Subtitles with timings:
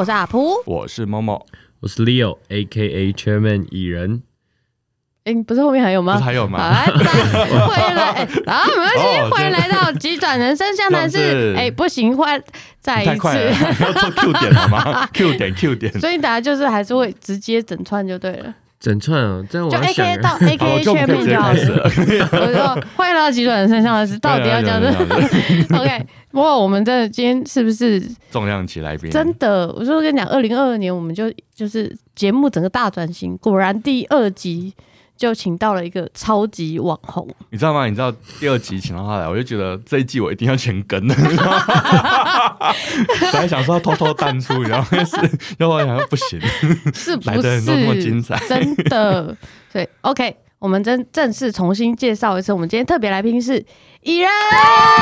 [0.00, 1.42] 我是阿普，我是 Momo，
[1.80, 3.12] 我是 Leo，A.K.A.
[3.12, 4.22] Chairman 蚁人。
[5.24, 6.18] 哎，不是后面还有吗？
[6.18, 6.58] 还有吗？
[6.58, 11.54] 好，欢迎来，啊， 没关系，欢迎来到急转人生向谈室。
[11.54, 12.42] 哎，不行，换
[12.80, 13.28] 再一次，
[13.84, 18.54] 要做 Q 点了吗？Q 点 Q 点，所以大家就是还是会直接整串就对了。
[18.80, 21.58] 整串啊，这样我就 A K 到 A K 全面就好了。
[22.32, 24.88] 我说欢迎来到急转人生相谈室，到底要讲的？
[25.78, 29.10] OK，不过我们这今天是不是重量级来宾？
[29.10, 34.74] 真的，我就跟你讲，二零二二年我们就就是节目整个大转型，果然第二集。
[35.20, 37.84] 就请到了一个超级网红，你知道吗？
[37.84, 38.10] 你知道
[38.40, 41.14] 第二集请到他来，我就觉得这一季我一定要全跟了。
[43.30, 45.16] 本来想说要偷偷淡出，然后是，
[45.58, 46.40] 要不然想说不行，
[46.94, 47.28] 是不是？
[47.36, 49.36] 来的人都那么精彩，真的。
[49.70, 53.62] 对，OK，我们正正式重新介绍一次，我们今天特别来宾是
[54.00, 54.30] 蚁人。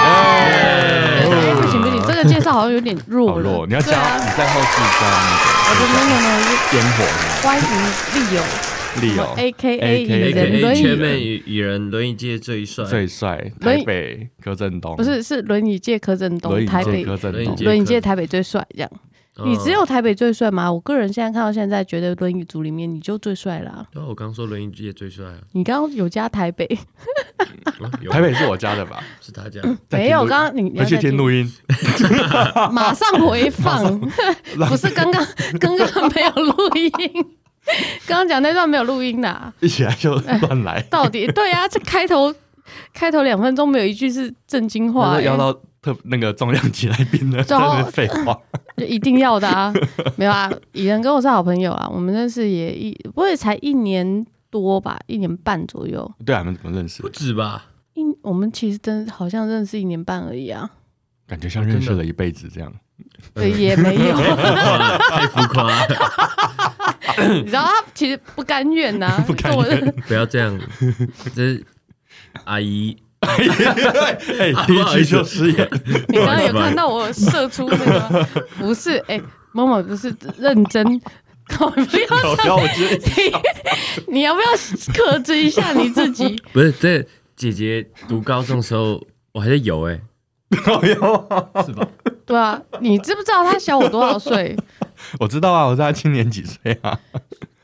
[0.00, 1.22] 哎，
[1.62, 3.64] 不行不行，这个介绍好像有点弱了。
[3.69, 7.05] 你要加，你在后续加那个，没有没有，烟火。
[7.41, 7.62] 欢迎
[8.14, 8.42] 利友。
[9.36, 18.91] A K A 蚁人，前面蚁人轮椅界最帅，最帅，台北柯震东，不是是轮椅界柯震东，台北柯震东，轮椅界台北最帅，这样。
[19.44, 20.72] 你只有台北最帅吗？
[20.72, 23.86] 我个人现在看到现在，觉得轮椅组里面你就最帅啦。
[23.92, 25.38] 对，我刚说轮椅界最帅啊。
[25.52, 26.66] 你刚刚有加台北？
[28.10, 29.00] 台北是我加的吧？
[29.20, 29.60] 是他加。
[29.91, 31.48] 没有，刚刚你回去听录音，
[32.72, 34.00] 马上回放。
[34.69, 35.24] 不是刚刚
[35.60, 36.91] 刚刚没有录音。
[38.06, 40.86] 刚刚讲那段没有录音的、啊，一起来就乱来、欸。
[40.91, 42.34] 到底对啊，这开头
[42.92, 48.38] 开头两分钟没有一句是正经话、欸，要到特那个重量级来宾的，真的是废话，
[48.77, 49.72] 就一定要的啊。
[50.16, 56.10] 没有啊，蚁人跟我是好朋友啊，我们认识也一不会才一年多吧，一年半左右。
[56.25, 57.03] 对啊，你们怎么认识？
[57.03, 57.66] 不止吧？
[57.94, 60.70] 一我们其实真好像认识一年半而已啊，
[61.26, 62.72] 感觉像认识了一辈子这样。
[63.34, 65.87] 对，也没有，太浮夸了。
[67.42, 70.58] 你知道他其实不甘愿呐、啊， 不甘愿，不要这样，
[71.34, 71.64] 这是
[72.44, 75.68] 阿姨， 哎，第一句就失言。
[76.08, 78.28] 你刚刚有看到我射出那个？
[78.58, 80.84] 不是，哎、欸，某某不是认真，
[81.47, 81.86] 不要你，
[84.08, 84.47] 你要不要
[84.94, 86.41] 克制一下你自己？
[86.52, 89.02] 不是，这姐姐读高中的时候，
[89.32, 91.28] 我还在游哎、欸，有
[91.66, 91.88] 是吧？
[92.26, 94.54] 对啊，你知不知道他小我多少岁？
[95.20, 96.98] 我知道啊，我知道他今年几岁啊？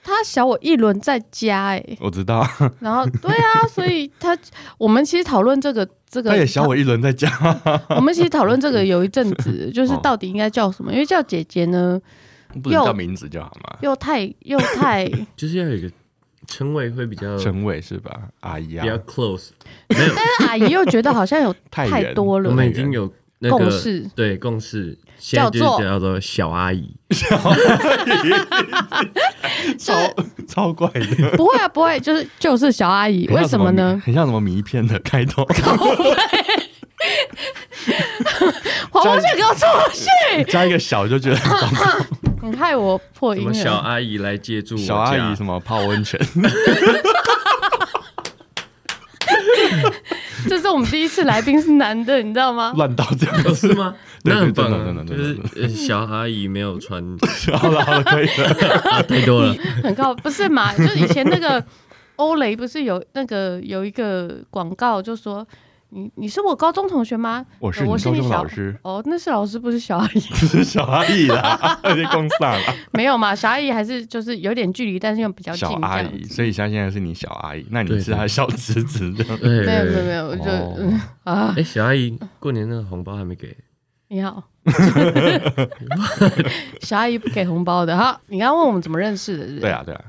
[0.06, 2.46] 他小我一轮在家哎、欸，我知道。
[2.80, 4.36] 然后对啊， 所以他
[4.76, 7.30] 我们其实讨论这个这个，他也小我一轮在家。
[7.96, 10.92] 我们其实讨论这个 有一阵子，就是到底应该叫什么？
[10.92, 11.98] 因为叫姐姐呢，
[12.62, 13.78] 不叫名字就好吗？
[13.80, 15.90] 又太又太，就是要有一个
[16.46, 18.28] 称谓会比较称谓是吧？
[18.40, 19.48] 阿姨啊，比较 close。
[19.88, 20.14] 但是
[20.46, 22.50] 阿姨又觉得好像有太多了。
[22.50, 23.10] 我们已经有。
[23.40, 24.96] 那个、共识对共识，
[25.32, 27.60] 叫做叫做小阿姨， 小阿姨
[29.78, 29.94] 超
[30.46, 34.00] 超怪的，不会啊，不会，就是就是小阿姨，为什么呢？
[34.04, 35.42] 很像什么谜片的开头，
[38.90, 39.64] 黄文轩给我出
[39.94, 41.90] 去，加一个小就觉得很糟糕，
[42.42, 43.54] 你害我破音了。
[43.54, 46.20] 小阿姨来借助小阿姨什么泡温泉。
[50.48, 52.72] 这是我们第一次来宾是男的，你知道吗？
[52.76, 53.94] 乱到这样是吗？
[54.24, 57.02] 那很棒，啊，就是小阿姨没有穿，
[57.58, 60.72] 好了好了，可以了， 太多了，很高，不是嘛？
[60.76, 61.64] 就是以前那个
[62.16, 65.46] 欧雷不是有那个有一个广告，就说。
[65.96, 67.46] 你你是我高中同学吗？
[67.60, 68.76] 我是你高中老师。
[68.82, 70.20] 哦，那是老师，不是小阿姨。
[70.20, 72.74] 不 是小阿姨啦， 有点公散了。
[72.92, 75.60] 没有嘛，小阿姨还是就是有点距离，但是又比较近。
[75.68, 79.38] 小阿姨，所以她现在是你小阿姨，那你是她小侄子这样。
[79.40, 80.50] 没有没有没有，我就
[81.22, 81.54] 啊。
[81.56, 83.56] 哎，小阿姨，过年那个红包还没给。
[84.08, 84.42] 你好。
[86.80, 88.20] 小阿姨不给红包的哈。
[88.26, 89.60] 你刚刚问我们怎么认识的？
[89.60, 90.04] 对啊对啊。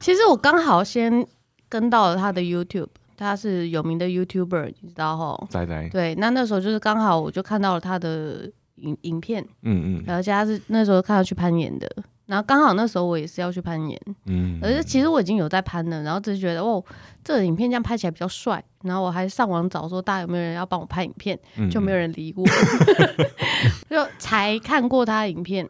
[0.00, 1.26] 其实我刚好先
[1.68, 2.88] 跟到了他的 YouTube。
[3.16, 5.46] 他是有名的 YouTuber，你知道吼？
[5.50, 5.88] 在在。
[5.88, 11.90] 对，那那时候就是刚好我就看到了他的影影片，嗯嗯，而且他是那时候看到去攀岩的，
[12.26, 16.84] 然后刚好那时候我也是要去攀岩，嗯，而且其实我已经有在攀了，然后只是觉得哦，
[17.24, 21.38] 这个影片这样拍起来比较帅，然后我还上网找说大家有没有人要帮我拍影片，
[21.70, 22.44] 就没有人理我，
[23.88, 25.66] 就才看过他的影片，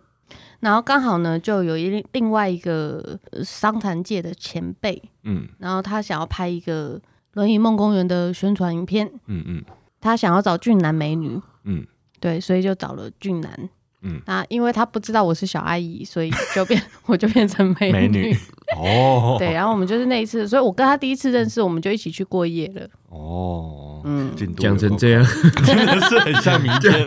[0.59, 7.01] 然后刚好呢就有一另外一个商谈界的前辈，嗯，然后他想要拍一个。
[7.37, 9.63] 轮椅梦公园的宣传影片，嗯嗯，
[10.01, 11.87] 他想要找俊男美女，嗯，
[12.19, 13.69] 对，所以就找了俊男，
[14.01, 18.37] 嗯，那因为他不知道我是小阿姨，所以就变 我就变成美女，美女。
[18.75, 25.23] 哦，对，然后我们就是那一次，所以我跟他第一次认识，我们就一起去过夜了，哦，嗯，讲成这样，
[25.67, 27.07] 真的是很像明天。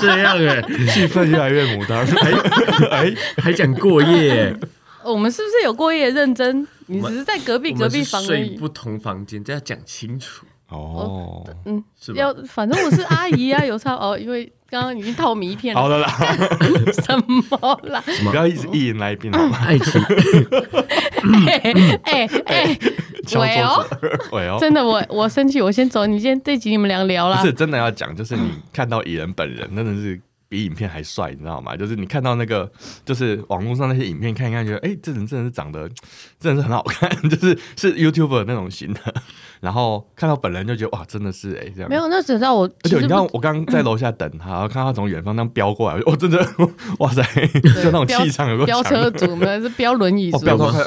[0.00, 2.04] 这样哎，气氛越来越牡丹，
[2.90, 4.56] 哎， 还讲过夜，
[5.04, 6.66] 我们是不是有过夜认真？
[6.86, 11.46] 你只是在隔壁隔壁房睡不同房间，这要讲清楚哦。
[11.64, 11.82] 嗯，
[12.14, 14.52] 要反正我是阿姨啊，有差哦，因为。
[14.70, 15.80] 刚刚已经套迷一片了。
[15.80, 16.08] 好的啦，
[17.06, 18.02] 什么啦？
[18.28, 19.56] 不要一直一言来一遍好吗？
[19.64, 20.02] 爱情。
[21.46, 21.72] 哎
[22.02, 22.78] 哎哎，
[23.36, 23.86] 喂哦，
[24.32, 26.04] 喂哦，真的，我我生气，我先走。
[26.06, 27.36] 你先这集你们俩聊啦。
[27.40, 30.20] 不是真的要讲，就是你看到蚁人本人，真的是。
[30.54, 31.76] 比影片还帅，你知道吗？
[31.76, 32.70] 就是你看到那个，
[33.04, 35.90] 就是网络上那些影片，看一看，觉得哎、欸，这人真的是长得，
[36.38, 39.00] 真的是很好看， 就是是 YouTuber 那种型的。
[39.60, 41.90] 然后看到本人就觉得哇，真的是哎、欸，这样。
[41.90, 42.70] 没有，那只知道我。
[42.84, 46.38] 而且你看，我刚刚在楼下等他，然后看他从远方那样飙过来，我真的
[47.00, 47.20] 哇塞，
[47.82, 50.38] 就那种气场有个飙车族，没有是飙轮椅， 是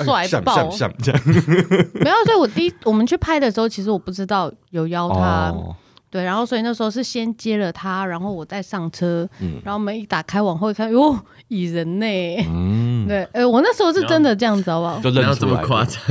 [0.05, 1.21] 帅爆，像像这样。
[1.25, 5.49] 没有，所以我第一我们去拍的时候，其实我不知道有邀他。
[5.49, 5.75] 哦
[6.17, 11.15] 对，然后所以那时候是先接了他，然后我再上车，嗯、然后门一打开，往后一看，哟，
[11.49, 12.05] 蚁人呢？
[12.49, 14.99] 嗯，对，哎，我那时候是真的这样子，好不好？
[14.99, 16.01] 就认这么夸张？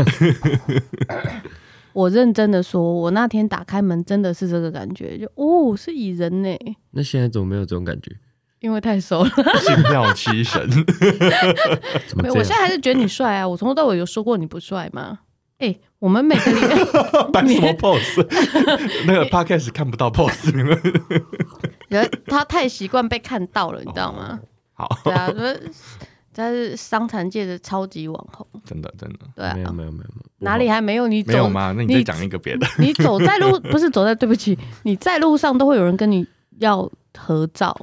[1.93, 6.57] 我认真的说，我那天打开门真的是这个感觉，就哦，是蚁人呢。
[6.93, 8.13] 那现在怎么没有这种感觉？
[8.61, 9.31] 因为太熟了，
[9.61, 10.69] 心跳七神。
[12.23, 13.49] 没有，我现在还是觉得你帅啊！
[13.49, 15.19] 我从头到尾有说过你不帅吗？
[15.59, 18.27] 哎、欸，我们每个礼拜 摆什么 pose？
[19.07, 24.39] 那个 podcast 看不到 pose，你们他太习惯被看到了，你知道吗？
[24.77, 25.33] 哦、好，对啊，
[26.35, 30.11] 他是伤残界的超级网红，真的真的，对啊，没有没有没有，
[30.41, 31.33] 哪里还没有你走？
[31.33, 31.73] 没有吗？
[31.75, 32.89] 那你再讲一个别的你。
[32.89, 36.27] 你走在路 不是走在，对不起，你在路上都会有人跟你
[36.59, 37.75] 要合照，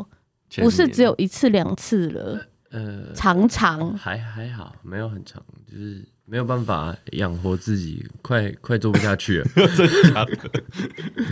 [0.57, 6.07] 不是只有一次两次了，呃，常常还还好，没有很长，就是。
[6.25, 9.45] 没有办法养活自己，快快做不下去了。
[9.55, 10.37] 真的假的？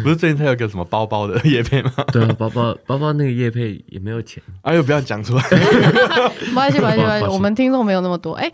[0.03, 1.91] 不是最近他有个什么包包的叶配吗？
[2.11, 4.43] 对啊，包包包包那个叶配也没有钱。
[4.63, 5.43] 哎呦，不要讲出来。
[6.47, 7.27] 没关系，没关系，没关系。
[7.27, 8.33] 我们听众没有那么多。
[8.33, 8.51] 哎，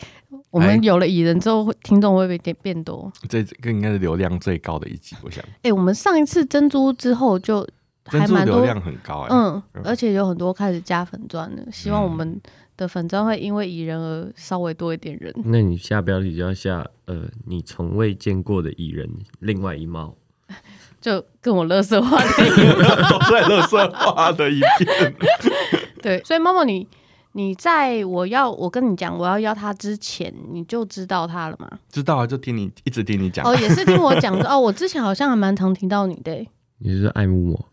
[0.52, 3.12] 我们有了蚁人之后，听众会不会变变多？
[3.28, 5.44] 这个应该是流量最高的一集，我想。
[5.64, 7.68] 哎，我们上一次珍珠之后就
[8.06, 9.30] 还蛮多，流量很高哎。
[9.32, 12.40] 嗯，而且有很多开始加粉钻的，希望我们。
[12.78, 19.10] 的粉专会因为蚁人而稍微多一点人，那你下标题就要下呃，你从未见过的蚁人
[19.40, 20.16] 另外一貌，
[21.02, 22.76] 就跟我垃圾话的一样，
[23.10, 25.16] 都在乐色话的一片。
[26.02, 26.88] 对，所以猫猫你
[27.32, 31.68] 你在我要我跟你讲我要邀他之前，你就知道他了吗？
[31.92, 33.44] 知道啊，就听你一直听你讲。
[33.46, 34.60] 哦，也是听我讲的哦。
[34.60, 36.48] 我之前好像还蛮常听到你的，
[36.78, 37.66] 你是爱慕我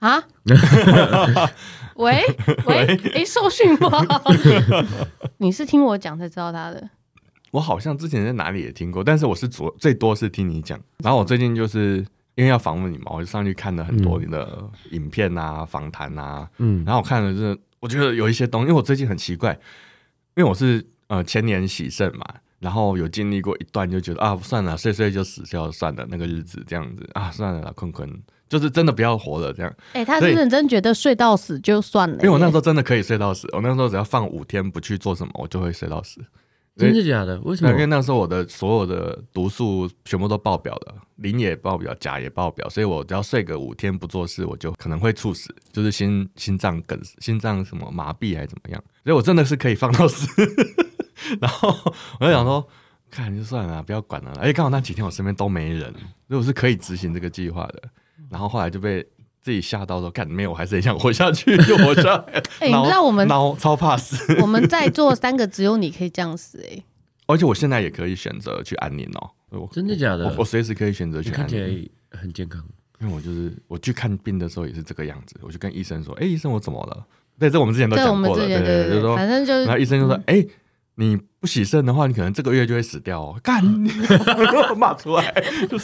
[0.00, 0.22] 啊？
[1.96, 2.22] 喂
[2.66, 3.90] 喂， 哎，受训吗？
[5.38, 6.88] 你是听我讲才知道他的？
[7.52, 10.78] 我好像之前在哪里也听过，但是我是最最多是听你讲。
[10.98, 12.04] 然后我最近就是
[12.34, 16.48] 因为要访问你嘛，我就上去看了很多你的影片啊、访谈啊。
[16.58, 19.52] 嗯，然后我看了，就是我觉得有一些东西，因为我最近很奇怪，
[20.34, 22.26] 因为我是呃前年洗肾嘛，
[22.58, 28.06] 然后有经历过一段，就觉得啊，算了，睡睡就死掉算了，那个日子这样子啊，算了啦，困困。
[28.48, 29.72] 就是真的不要活了，这样。
[29.92, 32.16] 哎、欸，他是认真觉得睡到死就算了。
[32.16, 36.20] 因为我那时候真的可以睡到死，我那时候只要放五天不去做什么，我就会睡到死。
[36.76, 37.40] 真的假的？
[37.40, 37.70] 为什么？
[37.70, 48.84] 因为那时候我的所有的毒素全部都爆表了，磷也爆表，钾也爆表，所以我只要睡个五天不做事，我就可能会猝死，就是心心脏梗、心脏什么麻痹还是怎么样。
[49.04, 50.28] 所以我真的是可以放到死。
[51.40, 51.74] 然后
[52.20, 52.68] 我就想说，
[53.10, 54.30] 看就算了，不要管了。
[54.38, 55.90] 而且刚好那几天我身边都没人，
[56.28, 57.82] 所以我是可以执行这个计划的。
[58.30, 59.06] 然后后来就被
[59.40, 62.42] 自己吓到说，干没有，我还是很想活下去，就活下来。
[62.60, 64.40] 哎、欸，你知道我们超怕死。
[64.40, 66.84] 我们在座三个，只有你可以这样死哎、欸。
[67.26, 69.68] 而且我现在也可以选择去安宁哦。
[69.72, 70.26] 真的假的？
[70.26, 71.40] 我我随时可以选择去安宁。
[71.40, 72.64] 看起来很健康。
[73.00, 77.06] 因为我就是我去看病的时候也是这个样子，我就跟医生说：“哎、欸，医生我怎么了？”
[77.38, 80.40] 对，这我们之前都讲过了，对对对，就是说，反正就是，然后医生就说：“哎、嗯。
[80.40, 80.48] 欸”
[80.98, 83.38] 你不洗肾的话，你可能这个月就会死掉哦。
[83.42, 83.62] 干，
[84.78, 85.30] 骂出来
[85.68, 85.76] 就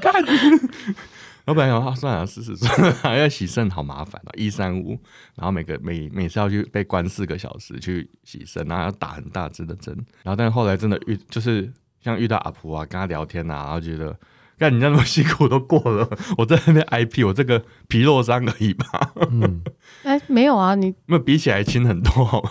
[0.00, 0.22] 杀小。
[0.22, 0.24] 干，
[1.46, 4.98] 老板说算了，试试算了， 要洗肾好麻烦啊，一三五，
[5.34, 14.16] 然后每个每每次要去被关四个小时去洗肾，然后要打很大支的针，然后但是后来真的遇就是像遇到阿婆啊，跟他聊天啊，然后觉得
[14.56, 16.08] 干你那么辛苦都过了，
[16.38, 19.12] 我在那边挨批，我这个皮肉伤而已吧。
[19.28, 19.62] 嗯，
[20.04, 22.50] 哎，没有啊，你那比起来轻很多，好吗？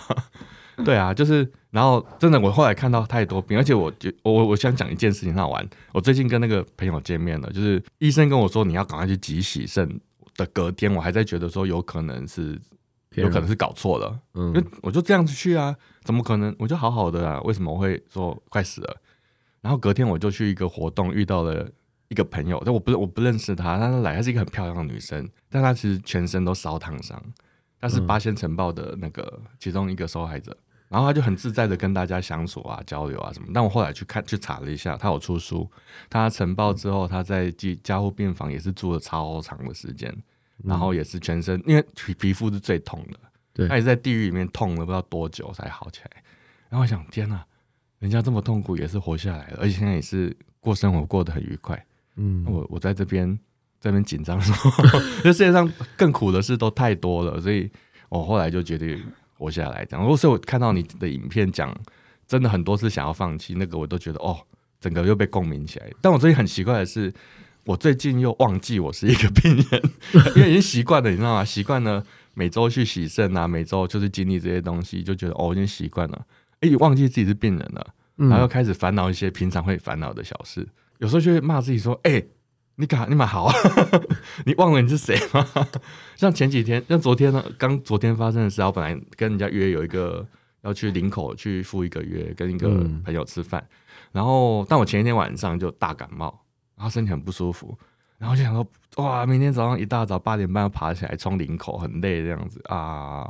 [0.84, 5.68] 对啊，就是，然后真的，我后来看到太多病，而且我就我我想讲一件事情很好玩。
[5.92, 10.00] 我最近跟那个朋友见面了，就是医生跟我说你要赶快去急洗肾
[10.36, 12.60] 的隔天，我还在觉得说有可能是
[13.14, 16.54] 有可能是搞错了，嗯，因为我就这样子去啊，怎么可能？
[16.58, 18.96] 我就好好的啊，为什么我会说快死了？
[19.60, 21.68] 然后隔天我就去一个活动，遇到了
[22.08, 27.22] 一个朋友，但我不我不认识她，她来，她是一个很漂亮的女生，但她其实全身都烧烫伤，
[27.80, 30.56] 她是八仙城爆的那个其中一个受害者。
[30.92, 33.48] 然后他就很自在的跟大家相处啊、交流啊什么。
[33.54, 35.66] 但我后来去看、去查了一下，他有出书。
[36.10, 40.14] 他尘爆之后，他在家家护病房也是住了超长的时间，
[40.62, 43.18] 然后也是全身，因为皮皮肤是最痛的，
[43.54, 46.22] 对，他也是在地狱里面痛了不知道多久才好起来。
[46.68, 47.42] 然后我想，天哪，
[47.98, 51.82] 人家这么痛苦也是活下来了，而且现在也是过生活过得很愉快。
[52.16, 53.34] 嗯，我我在这边
[53.80, 54.54] 在这边紧张说，
[55.24, 57.70] 这世界上更苦的事都太多了，所以
[58.10, 59.02] 我后来就决定。
[59.42, 60.02] 活下来，这样。
[60.04, 61.76] 如果是我看到你的影片讲，
[62.28, 64.38] 真的很多次想要放弃，那个我都觉得哦，
[64.80, 65.90] 整个又被共鸣起来。
[66.00, 67.12] 但我最近很奇怪的是，
[67.64, 69.82] 我最近又忘记我是一个病人，
[70.36, 71.44] 因为已经习惯了，你知道吗？
[71.44, 76.24] 习惯了每周去洗肾啊，每周就是经历这些东西，就觉得哦，我已经习惯了。
[76.60, 80.64] 哎、欸，忘记自己是病人了，然后又开始烦恼一些平常会烦恼的小事，
[80.98, 82.28] 有时候就会骂自己说：“哎、欸。”
[82.76, 83.54] 你干你蛮好啊，
[84.46, 85.46] 你忘了你是谁吗？
[86.16, 90.26] 像前几天，像昨天呢，刚昨天发生的事，我本来跟人家约有一个
[90.62, 92.68] 要去林口去赴一个约，跟一个
[93.04, 93.76] 朋友吃饭，嗯、
[94.12, 96.34] 然后但我前一天晚上就大感冒，
[96.76, 97.76] 然后身体很不舒服，
[98.18, 103.26] 然后就想说哇，明天早上一大早八点半要爬起来冲林口，很累这样子啊，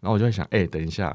[0.00, 1.14] 然后我就在想，哎、欸，等一下，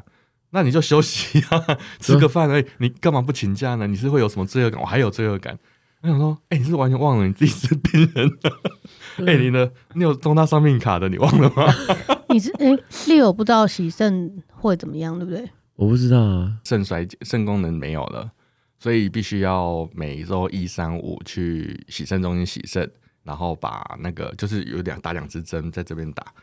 [0.52, 3.88] 那你就休息啊， 吃个饭而已，你干嘛不请假呢？
[3.88, 4.80] 你是会有什么罪恶感？
[4.80, 5.58] 我还有罪恶感。
[6.04, 8.52] 我想说，哎、欸，你是完全忘了你自己是病人的。
[9.26, 9.72] 哎、欸，你呢？
[9.94, 11.74] 你有重大伤病卡的，你忘了吗？
[12.28, 12.68] 你是哎
[13.08, 15.50] ，Leo 不知道洗肾会怎么样，对不对？
[15.76, 18.30] 我不知道啊，肾衰竭，肾功能没有了，
[18.80, 22.92] 所以必须要每周一、三、五去洗肾中心洗肾，
[23.24, 26.34] 然后把那个就是有两打两支针在这边打，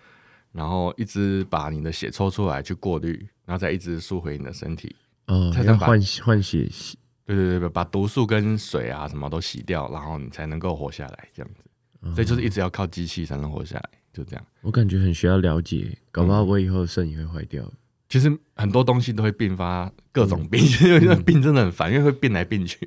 [0.52, 4.96] 然后一支把你的血抽出来去过滤，然后再一支输回你的身体。
[5.26, 6.98] 哦，要换换血洗。
[7.36, 11.62] 对对对，把毒素跟水啊什么都洗掉，然后你才能够活下来，这样子。
[12.02, 14.44] 嗯、所以就是一直要靠机器才能活下来，就这样。
[14.62, 17.72] 我感觉很需要了解，搞不好我以后肾也会坏掉、嗯。
[18.08, 22.78] 其实很多东西都会并发各种病，因为那病真的很烦，因为会变来变去。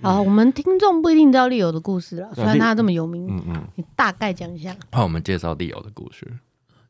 [0.00, 3.26] 好，我们听众不一定知道 Leo 的故事了，虽然他这么有名。
[3.28, 4.76] 嗯嗯，你大概讲一下。
[4.90, 6.26] 怕我们介绍 Leo 的故事，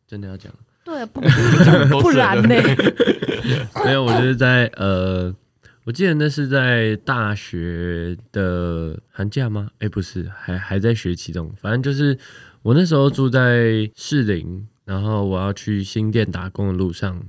[0.06, 0.52] 真的要讲？
[0.84, 1.20] 对，不
[2.02, 2.54] 不然呢？
[3.84, 5.34] 没有，我就是在呃。
[5.84, 9.70] 我记得那是在大学的寒假吗？
[9.78, 11.52] 哎、欸，不是，还还在学期中。
[11.58, 12.16] 反正就是
[12.62, 17.22] 我那时候住在士林，然后我要去新店打工的路上，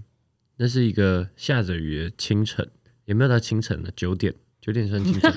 [0.57, 2.67] 那是一个下着雨的清晨，
[3.05, 5.33] 也没有到清晨了，九点，九点算清晨。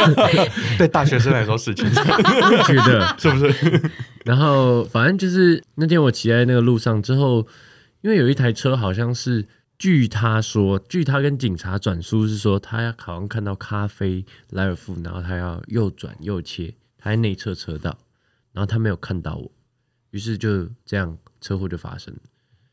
[0.78, 2.04] 对大学生来说是清晨，
[2.64, 3.90] 觉得是不是？
[4.24, 7.46] 然后反正就是那天我骑在那个路上之后，
[8.00, 9.46] 因为有一台车好像是。
[9.78, 17.98] 据他说，据他跟警察转述是说，他好像看到咖啡莱尔富，然后他要右转右切，他在内侧车道，
[18.52, 19.52] 然后他没有看到我，
[20.12, 22.20] 于是就这样车祸就发生了。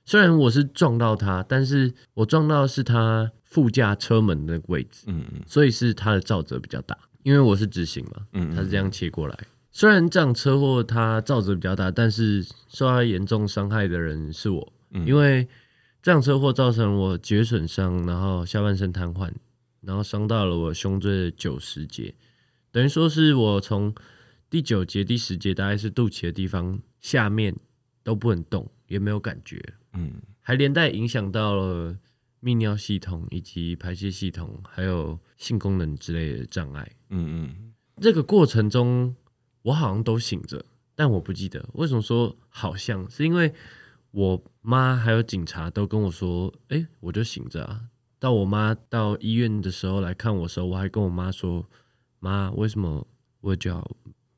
[0.05, 9.37] 虽然我是撞到他，但是我撞到的是他副驾车门的位置，嗯嗯，所以是他的肇责比较大，因为我是直行嘛，嗯，他是这样切过来。
[9.71, 14.73] 虽然这样车祸他肇责比较大，但是受到严重伤害的人是我，
[15.05, 15.45] 因为。
[16.03, 19.31] 这样车祸造成我脊髓损伤，然后下半身瘫痪，
[19.79, 22.13] 然后伤到了我胸椎的九十节，
[22.71, 23.95] 等于说是我从
[24.49, 27.55] 第九节、第十节，大概是肚脐的地方下面
[28.03, 31.97] 都不能动，也没有感觉，嗯，还连带影响到了
[32.41, 39.15] 泌尿系统以及排泄系统，还有性功能之类的障碍，嗯嗯，这个过程中
[39.61, 41.65] 我好像都醒着，但我不记得。
[41.75, 43.09] 为什么说好像？
[43.09, 43.53] 是因为。
[44.13, 47.89] 我妈还有警察都跟我说：“哎、欸，我就醒着啊。”
[48.19, 51.67] 到我妈到医院的时候来看我的时候，我还跟我妈说
[52.21, 53.07] ：“妈，为什么
[53.41, 53.97] 我脚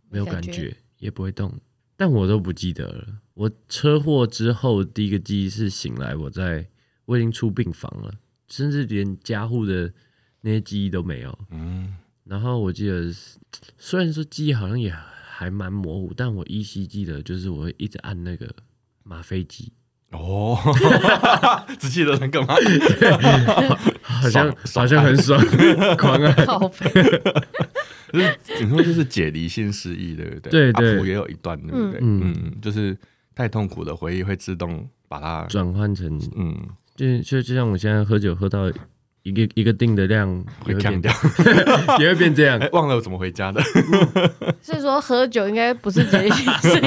[0.09, 1.53] 没有感觉，觉也不会动？”
[1.97, 3.19] 但我都不记得了。
[3.33, 6.65] 我车祸之后第一个记忆是醒来，我在
[7.03, 8.13] 我已经出病房了，
[8.47, 9.93] 甚至连加护的
[10.39, 11.37] 那些记忆都没有。
[11.51, 13.13] 嗯，然后我记得，
[13.77, 18.55] 虽然说记忆好像也还蛮模糊，但我依稀记得，就是我会一直按那个。
[19.05, 19.71] 吗啡剂
[20.11, 20.57] 哦，
[21.79, 22.55] 只记得那个吗？
[24.01, 25.39] 好像好像很爽，
[25.97, 26.33] 狂啊！
[28.11, 30.51] 就是你说就是解离性失忆，对不对？
[30.51, 31.99] 对对，阿普也有一段，对不对？
[32.01, 32.97] 嗯嗯，就是
[33.33, 36.55] 太痛苦的回忆会自动把它转换成嗯，
[36.95, 38.71] 就就就像我现在喝酒喝到。
[39.25, 40.29] 一个一个定的量
[40.59, 41.11] 会变掉，
[41.99, 42.59] 也会变这样。
[42.59, 43.59] 哎，忘了怎么回家的。
[44.61, 46.81] 所以说喝酒应该不是解离性失忆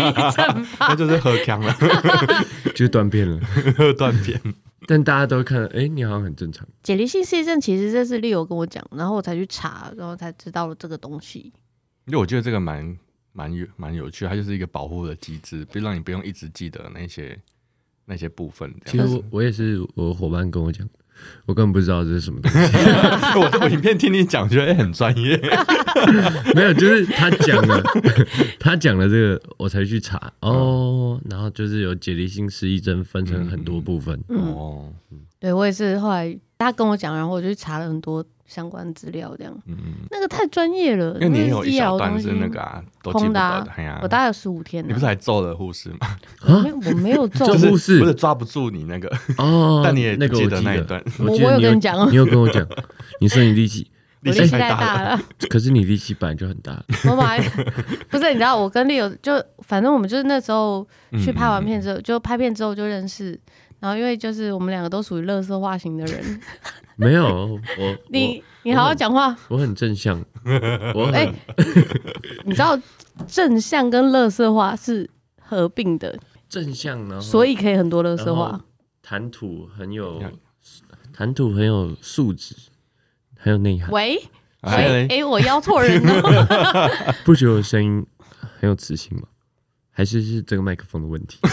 [0.78, 1.74] 那就是喝锵了，
[2.76, 3.40] 就是断片了，
[3.76, 4.40] 喝断片。
[4.86, 6.64] 但大家都看，哎，你好像很正常。
[6.84, 11.52] 解离性失忆症其实这是 Leo 跟我讲，然后我才去查，然后才知道了这个东西。
[12.06, 12.96] 因为我觉得这个蛮
[13.32, 17.36] 蛮有蛮有趣，它就是一个保护的机制，不让你不用一直记得那些
[18.06, 18.72] 那些部分。
[18.86, 20.88] 其实我我也是，我伙伴跟我讲，
[21.46, 22.58] 我根本不知道这是什么东西。
[23.38, 25.40] 我我影片听你讲，觉得很专业。
[26.54, 27.82] 没有，就是他讲了，
[28.60, 31.20] 他讲了这个，我才去查哦。
[31.28, 34.18] 然后就是有解离性失忆症分成很多部分。
[34.28, 34.92] 嗯、哦，
[35.40, 38.24] 对我也是，后来他跟我讲，然后我就去查了很多。
[38.48, 39.76] 相关资料这样，嗯，
[40.10, 41.12] 那个太专业了。
[41.20, 43.62] 因为你有一小段是那个啊，空的、啊。
[44.02, 44.82] 我大概有十五天。
[44.88, 45.98] 你不是还揍了护士吗？
[46.40, 49.82] 啊，我没有揍 护士，不是抓不住你那个哦。
[49.84, 52.66] 但你也记得那一段，我我有跟你讲，你有跟我讲，
[53.20, 53.86] 你说你力气
[54.22, 56.82] 力气太大了，可是你力气本来就很大。
[57.10, 57.38] 我买
[58.08, 60.88] 不是，你知道我跟丽友就反正我们就是那时候
[61.22, 63.38] 去拍完片之后，就拍片之后就认识。
[63.80, 66.40] 然后因为就是我们两个都属于乐色化型的人，
[66.96, 70.18] 没有我你你好好讲话，我很正向，
[70.94, 71.34] 我哎、欸，
[72.44, 72.78] 你知道
[73.26, 75.08] 正向跟乐色化是
[75.40, 76.18] 合并的，
[76.48, 78.60] 正向呢，所以可以很多乐色化，
[79.02, 80.22] 谈吐很有
[81.12, 82.54] 谈吐很有素质，
[83.36, 83.90] 很有内涵。
[83.90, 84.16] 喂
[84.62, 86.90] 喂，哎、欸，我邀错人了，
[87.24, 88.04] 不觉得我声音
[88.58, 89.22] 很有磁性吗？
[89.98, 91.40] 还是是这个麦克风的问题？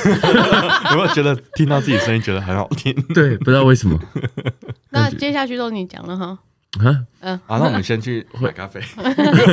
[0.91, 2.93] 有没有觉得听到自己声音觉得很好听？
[3.11, 3.99] 对，不知道为什么。
[4.93, 6.37] 那接下去都你讲了哈。
[6.79, 8.79] 嗯，嗯，好，那我们先去买咖啡。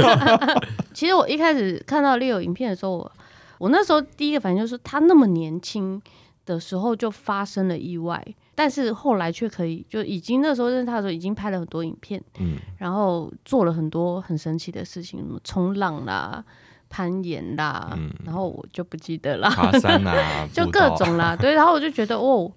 [0.92, 3.12] 其实我一开始看到 Leo 影片的时候，我
[3.56, 5.98] 我那时候第一个反应就是他那么年轻
[6.44, 8.22] 的时候就发生了意外，
[8.54, 16.44] 但是后来却可以就已经那时候认识他的时候已经拍了很多影片，嗯，然后做了很多很神奇的事情，什么冲浪啦。
[16.92, 19.48] 攀岩啦，嗯、然后我就不记得啦。
[19.48, 21.54] 爬山啊， 就各种啦，对。
[21.54, 22.52] 然后我就觉得，哦，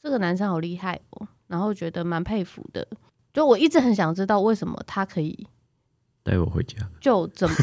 [0.00, 2.86] 这个男生好厉害哦，然后觉得蛮佩服的。
[3.34, 5.46] 就我一直很想知道，为什么他可以
[6.22, 6.76] 带我回家？
[7.00, 7.54] 就怎么？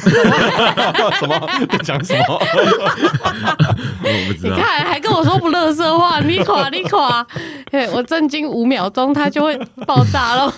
[1.19, 1.39] 什么？
[1.83, 2.39] 讲什么？
[4.03, 4.55] 我不知道。
[4.55, 7.25] 你看，还跟我说不乐色话，你垮你垮。
[7.71, 10.53] 对，我震惊五秒钟，他就会爆炸了。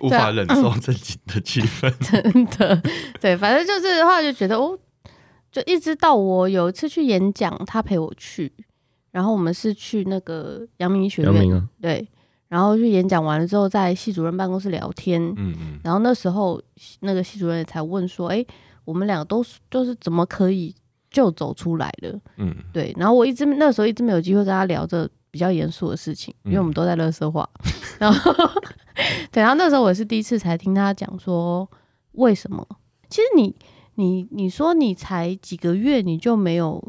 [0.00, 2.82] 无法忍受正经的气氛， 真的，
[3.20, 4.78] 对，反正就是的话，就觉得哦，
[5.50, 8.52] 就一直到我有一次去演讲，他陪我去，
[9.10, 12.06] 然后我们是去那个阳明医学院，啊、对，
[12.48, 16.60] 然后去演讲完了之后，在系主任办公室聊天，嗯嗯，然后那时候
[17.00, 18.46] 那个系主任才问说，哎、欸，
[18.84, 20.74] 我们两个都就是怎么可以
[21.10, 22.20] 就走出来了？
[22.36, 28.32] 嗯，对，然后我一直那时候一直没有机会跟他聊这比较严肃的事情，因为我们都在乐色化，嗯、然后。
[29.32, 31.68] 对，然后那时候我是第一次才听他讲说
[32.12, 32.64] 为什么。
[33.10, 33.52] 其实你
[33.96, 36.80] 你你说你才几个月你就没有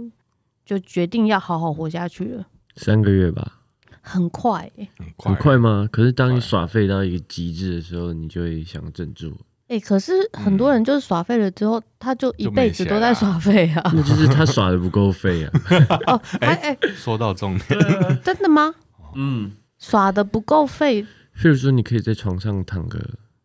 [0.64, 2.46] 就决定要好好活下去了？
[2.76, 3.60] 三个月吧，
[4.02, 5.90] 很快，欸，很快，很快吗？
[5.92, 9.36] 可是当你耍废到一个极致的时候，你就会想镇住。
[9.68, 13.92] 哎，可是很多人就是耍废了之后，他就一辈子都在耍废啊。
[13.96, 15.52] 那就是他耍的不够废啊。
[16.08, 17.80] 哦， 哎哎，说到重点，
[18.24, 18.76] 真的吗？
[19.16, 21.04] 嗯，耍的不够废。
[21.36, 23.00] 譬如说，你可以在床上躺个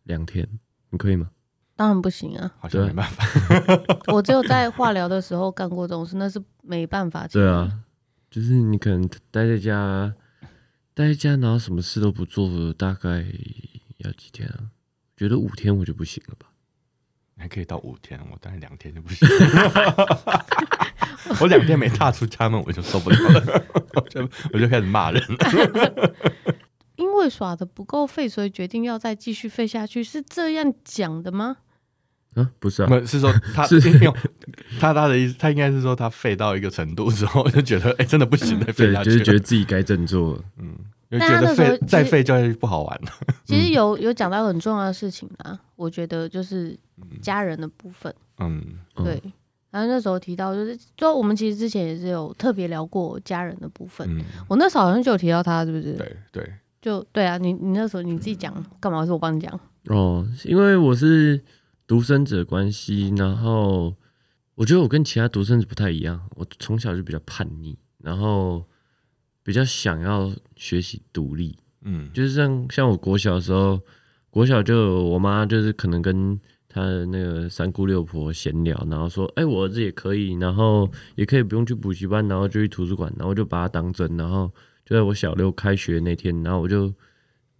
[0.04, 0.46] 两天，
[0.90, 1.30] 你可以吗？
[1.74, 3.24] 当然不行啊，好像没办法。
[4.12, 7.26] 我只有在化疗的时候干过这种事，那是没办法。
[7.28, 7.72] 对啊，
[8.30, 10.12] 就是你可能待在家，
[10.92, 13.24] 待在家，然后什么事都不做，大概
[13.98, 14.68] 要几天啊？
[15.20, 16.46] 觉得五天我就不行了吧？
[17.36, 19.28] 还可以到五天，我大概两天就不行。
[21.38, 23.64] 我两天没踏出家门，我就受不了了，
[23.96, 25.22] 我就我就开始骂人。
[26.96, 31.58] 因为耍的不够废，所以决定要再继续废下去，是这样讲的吗？
[32.36, 34.16] 啊，不是啊，不是说他是用
[34.78, 40.78] 他他的意思，他应该是说他废到一个程度之后，就觉得哎、欸，真的不行了，废下去，就是觉得自己该振作了，嗯，
[41.10, 43.10] 就觉得废再废就不好玩了。
[43.44, 46.78] 其实有有讲到很重要的事情啊，我觉得就是
[47.20, 48.62] 家人的部分，嗯，
[48.96, 49.20] 对。
[49.70, 55.92] 然后那时候提到，就是就我们其实之前也是有特别聊过家人的部分，嗯、我那时候好像就有提到他，是不是？
[55.94, 56.52] 对对。
[56.82, 59.04] 就对啊，你你那时候你自己讲干嘛？
[59.04, 61.38] 是我帮你讲哦，因为我是
[61.86, 63.94] 独生子的关系，然后
[64.54, 68.64] 我觉得我跟其他独生子不太一样，我从小就比较叛逆，然后
[69.42, 73.80] 比较想要学习独立，嗯，就是像像我国小的时候，
[74.30, 84.50] 国小就我妈就是可能跟她的那个三姑六婆闲聊，然后说，哎、欸，我儿子也可以，然后也可以不用去补习班，然后就去图书馆，然后就把他当真，然后。
[84.82, 86.92] 就在我小六开学那天，然后我就，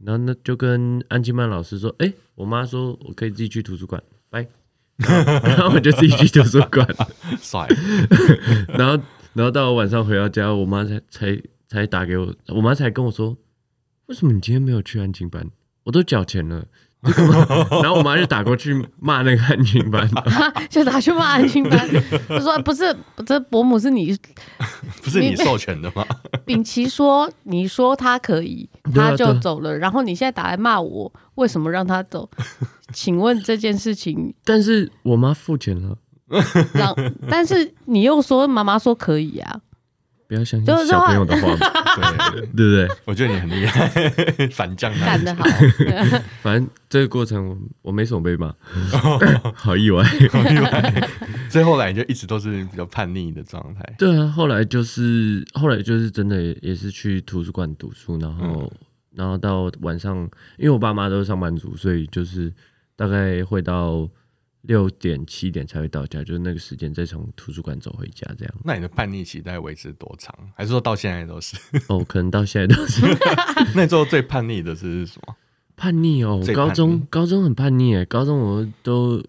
[0.00, 4.44] 然后那就跟安亲班老师说：“哎、欸，我妈说我可以自己去图书馆，拜。”
[4.98, 6.84] 然后我就自己去图书馆，
[7.40, 7.68] 帅。
[8.76, 9.00] 然后，
[9.32, 13.36] 然后到我晚上回到家，我妈才才才打给我，我妈才跟我说
[14.06, 15.48] ：“为什么你今天没有去安静班？
[15.84, 16.66] 我都缴钱了，
[17.00, 20.10] 然后我妈就打过去骂那个安静班，
[20.68, 21.88] 就打去骂安静班，
[22.28, 24.14] 就说不是，这伯母是你，
[25.00, 26.04] 不是你授权的吗？
[26.44, 32.28] 秉琦说，你说他可以，他就走了，然后你现在打来骂我，为什么让他走？
[32.92, 35.96] 请问这件事情，但是我妈付钱了，
[36.74, 36.92] 让，
[37.30, 39.60] 但是你又说妈妈说可以啊。
[40.30, 41.48] 不要相信小朋友的话，
[42.30, 42.88] 对对不对？
[43.04, 43.88] 我觉得你很厉害，
[44.54, 45.44] 反将干得好。
[46.40, 48.54] 反正这个过程我没什么被骂，
[49.56, 51.08] 好意外，好意外。
[51.48, 53.82] 所以后来就一直都是比较叛逆的状态。
[53.98, 58.72] 对啊，后来就是后来就是真的也是去图书馆读书，然后
[59.16, 60.16] 然后到晚上，
[60.58, 62.52] 因为我爸妈都是上班族，所以就是
[62.94, 64.08] 大概会到。
[64.62, 68.54] 六点七点才会到家，就是那个时间再从图书馆走回家，这样。
[68.64, 70.34] 那你的叛逆期大概维持多长？
[70.54, 71.56] 还是说到现在都是？
[71.88, 73.00] 哦，可能到现在都是。
[73.74, 75.34] 那你做最叛逆的是什么？
[75.76, 79.24] 叛逆哦，逆高中高中很叛逆哎，高中我都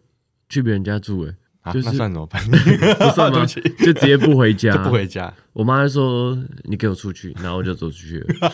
[0.50, 2.58] 去别人家住哎，啊、就是那算什么叛逆？
[3.00, 3.46] 不算吗？
[3.46, 5.34] 就直接不回家，不回家。
[5.54, 8.52] 我妈说：“你给我出去。”然后我就走出去了。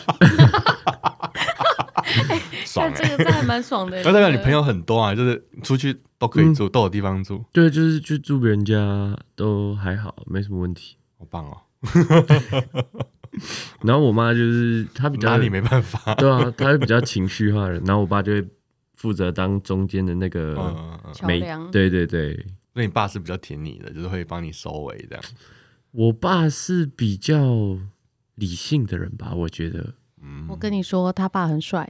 [2.64, 4.02] 爽、欸，这个这还蛮爽的。
[4.02, 7.44] 那代表你朋友很多啊，就是出去都可以住，嗯、都有地方住。
[7.52, 10.96] 对，就是去住别人家都还好，没什么问题。
[11.18, 11.58] 好棒哦。
[13.82, 17.74] 然后我妈就是她比较拿你没办法，对啊，她是比较情绪化的。
[17.80, 18.44] 然后我爸就会
[18.94, 20.54] 负责当中间的那个
[21.12, 21.70] 桥梁。
[21.70, 25.24] 对对对，那你爸是比较挺你的，就是会帮你收尾这样。
[25.92, 27.78] 我爸是比较
[28.34, 29.94] 理性的人吧，我觉得。
[30.38, 31.88] 嗯，我跟你说，他爸很帅。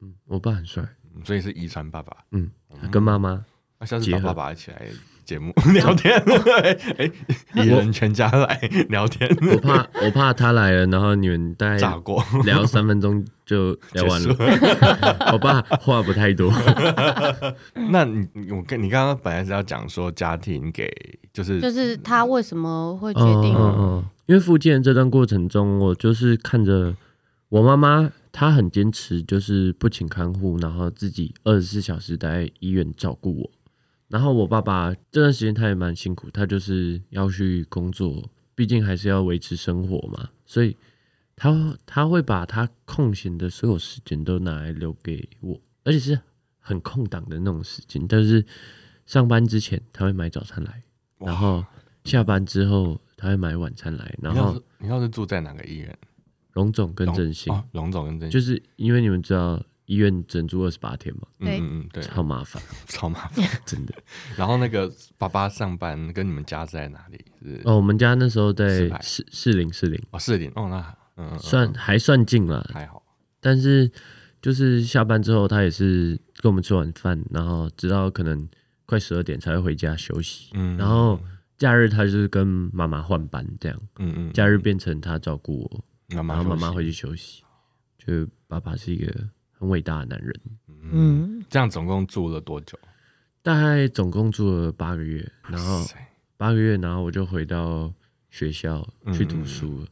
[0.00, 0.82] 嗯，我爸很帅，
[1.24, 2.16] 所以是遗传爸爸。
[2.32, 2.50] 嗯，
[2.90, 3.44] 跟妈妈，
[3.78, 4.82] 那下次找爸爸一起来
[5.24, 6.16] 节目聊天。
[6.98, 7.10] 哎，
[7.54, 8.58] 一人全家来
[8.88, 9.28] 聊天。
[9.52, 14.34] 我怕，我怕他来了，然后你们大概炸过聊三分钟就聊完了。
[15.32, 16.50] 我爸话不太多。
[17.90, 20.90] 那你，我跟你刚刚本来是要讲说家庭给，
[21.32, 23.54] 就是就是他为什么会决定？
[23.54, 26.94] 嗯嗯，因为复健这段过程中，我就是看着
[27.50, 28.10] 我妈妈。
[28.32, 33.50] 她很坚持，就是不请看护，然后自己二十四小时待在医院照顾我。
[34.06, 40.30] 然后我爸爸这段时间他也蛮辛苦，他就是要去工作，毕竟还是要维持生活嘛。
[40.46, 40.76] 所以
[41.34, 46.20] 他他会把他空闲的所有时间都拿来留给我，而且是
[46.60, 48.06] 很空档的那种时间。
[48.06, 48.46] 但是
[49.06, 50.84] 上班之前他会买早餐来，
[51.18, 51.64] 然后
[52.04, 54.16] 下班之后他会买晚餐来。
[54.22, 55.98] 然后你要是住在哪个医院？
[56.52, 63.94] 荣总跟振兴，荣总跟振兴，就是因为你们知道医院整住二十八天嘛，嗯嗯嗯，对，超麻烦， 超麻烦， 真的。
[64.36, 67.24] 然后那个爸爸上班跟你们家在哪里？
[67.42, 70.00] 是哦，我们家那时候在士士林，士林。
[70.10, 70.50] 哦，士林。
[70.54, 73.02] 哦，那嗯，算还算近了，还好。
[73.40, 73.90] 但是
[74.40, 78.48] 就是下班之后，他也是跟我们吃完饭，然后直到可能
[78.86, 80.50] 快十二点才会回家休息。
[80.54, 81.18] 嗯，然后
[81.58, 85.84] 假日他就是跟妈妈换班这样，嗯嗯，假日变成他照顾我。
[86.10, 87.42] 然后妈妈回去休息，
[87.98, 89.12] 就爸爸是一个
[89.52, 90.40] 很伟大的男人。
[90.92, 92.78] 嗯，这样总共住了多久？
[93.42, 95.84] 大概总共住了八个月，然后
[96.36, 97.92] 八个月，然后我就回到
[98.28, 99.86] 学校去读书了。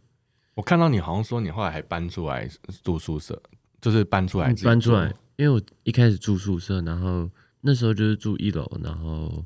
[0.55, 2.49] 我看到你好像说你后来还搬出来
[2.83, 3.41] 住宿舍，
[3.81, 9.45] 就是搬出来搬出来，因为我一开始住宿舍，然后那时候就是住一楼，然后。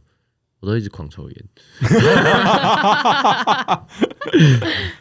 [0.62, 1.44] 我都一直狂抽烟，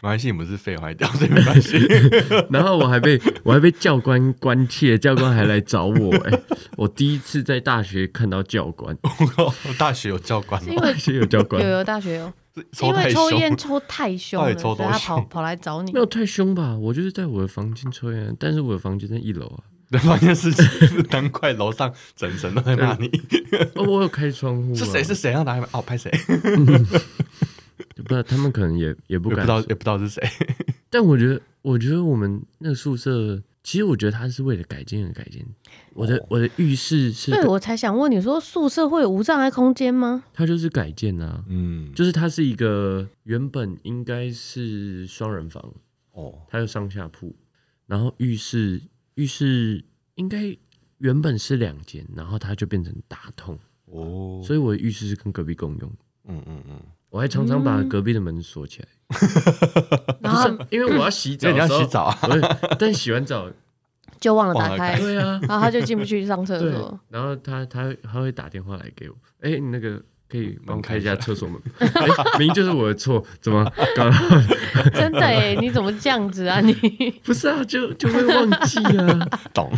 [0.00, 1.78] 关系，你们是肺坏掉，所以没关系。
[2.50, 6.12] 然后我还被我还被教官关切，教官还来找我。
[6.26, 6.40] 哎，
[6.76, 8.98] 我第一次在大学看到教官。
[9.38, 10.74] 我 大学有教官吗？
[10.82, 12.32] 大学有教官，有有大学有。
[12.82, 15.92] 因为抽烟抽太凶了，所以他跑跑来找你。
[15.92, 16.76] 没有太凶吧？
[16.76, 19.62] 我就是在我的房间抽烟，但是我的房间在一楼啊。
[19.98, 20.66] 发现事情，
[21.10, 23.08] 难怪楼上整层都在骂你。
[23.76, 24.74] 哦，我有开窗户。
[24.74, 25.02] 是谁？
[25.04, 25.58] 是谁要打？
[25.72, 26.10] 哦，拍谁？
[27.96, 30.22] 不知道，他们可能也也不敢，不知道，也不知道是谁。
[30.90, 35.44] 但我觉得，我觉得我们那个宿舍，其实我觉得它是为了改建而改建。
[35.94, 40.24] 我的我的浴室是，对我才想问你说，宿舍会有无障碍空间吗？
[40.32, 45.62] 它就是改建啊，嗯，就是它是一个原本应该是双人房
[46.12, 47.34] 哦，它有上下铺，
[47.86, 48.80] 然后浴室。
[49.14, 50.56] 浴室应该
[50.98, 55.92] 原本是两间，然后它就变成打通哦，所以我的浴室是跟隔壁共用。
[56.24, 58.88] 嗯嗯嗯，我还常常把隔壁的门锁起来，
[60.20, 62.18] 然后因为我要洗澡，你要洗澡啊，
[62.78, 63.50] 但洗完澡
[64.20, 70.00] 就忘了打开，对啊，然后他就进不去上厕所，然后他他他会打电话来给我，哎，你那个
[70.32, 71.60] 可以帮我开一下厕所门？
[71.78, 72.06] 哎，
[72.38, 73.62] 明明就是我的错，怎么
[73.94, 74.10] 搞？
[74.94, 76.58] 真的哎，你怎么这样子啊？
[76.62, 76.72] 你
[77.22, 79.28] 不是啊，就就会忘记啊。
[79.52, 79.70] 懂。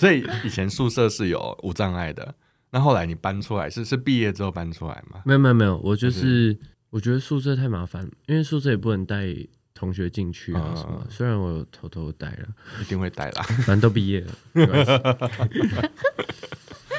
[0.00, 2.34] 所以以前宿舍是有无障碍的，
[2.72, 5.20] 那后来你搬出来是是毕业之后搬出来吗？
[5.24, 6.58] 没有没有没有，我就是，是
[6.90, 9.24] 我觉得宿舍太麻烦，因为宿舍也不能带
[9.72, 11.00] 同学进去啊什么。
[11.04, 12.48] 嗯、虽然我有偷偷带了，
[12.82, 15.30] 一定会带啦，反正都毕业了，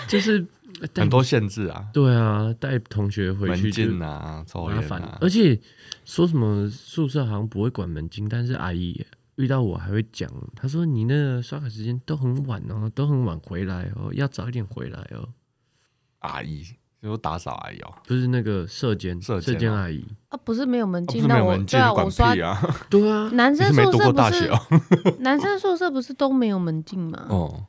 [0.07, 0.45] 就是。
[0.95, 5.01] 很多限制啊，对啊，带同学回去就门禁啊，超麻烦。
[5.19, 5.59] 而且
[6.05, 15.29] 说什么宿舍好像不会管门禁，但是阿姨遇到我还会讲，她说你那个刷卡时间都很晚哦，都很晚回来哦，要早一点回来哦。
[16.19, 16.63] 阿姨
[17.01, 24.59] 就是打扫阿姨哦，不是那个舍监，舍监阿姨啊，不是没有门禁，那我对啊，我刷啊，对啊，男生宿舍不是，哦、
[25.19, 27.25] 男生宿舍不是都没有门禁吗？
[27.29, 27.65] 哦。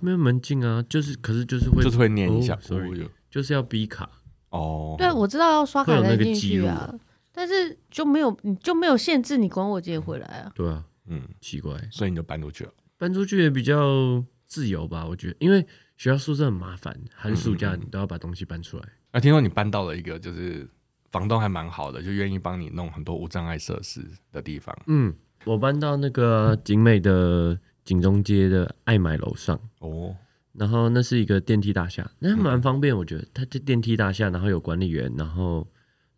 [0.00, 4.08] 没有门禁啊，就是可是就是会就是会念一下，所以、哦、就是要逼卡
[4.50, 4.94] 哦。
[4.96, 6.94] 对，我知道要刷卡才进去啊，
[7.32, 10.52] 但是就没有你就没有限制你管我几点回来啊？
[10.54, 12.72] 对啊，嗯，奇怪，所以你就搬出去了。
[12.96, 15.60] 搬出去也比较自由吧，我觉得，因为
[15.96, 18.82] 学校宿舍很麻烦，寒暑假你都要把东西搬出来。
[18.84, 20.68] 那、嗯嗯啊、听说你搬到了一个就是
[21.10, 24.76] 房东还蛮好的，就愿意帮你弄很多无障碍设施的地方。
[24.86, 27.58] 嗯，我搬到那个景美的。
[27.88, 30.14] 景中街的爱买楼上哦，
[30.52, 35.66] 然后那是一个电梯大厦，那蛮方便，我觉得它这电梯大厦，然后有管理员，然后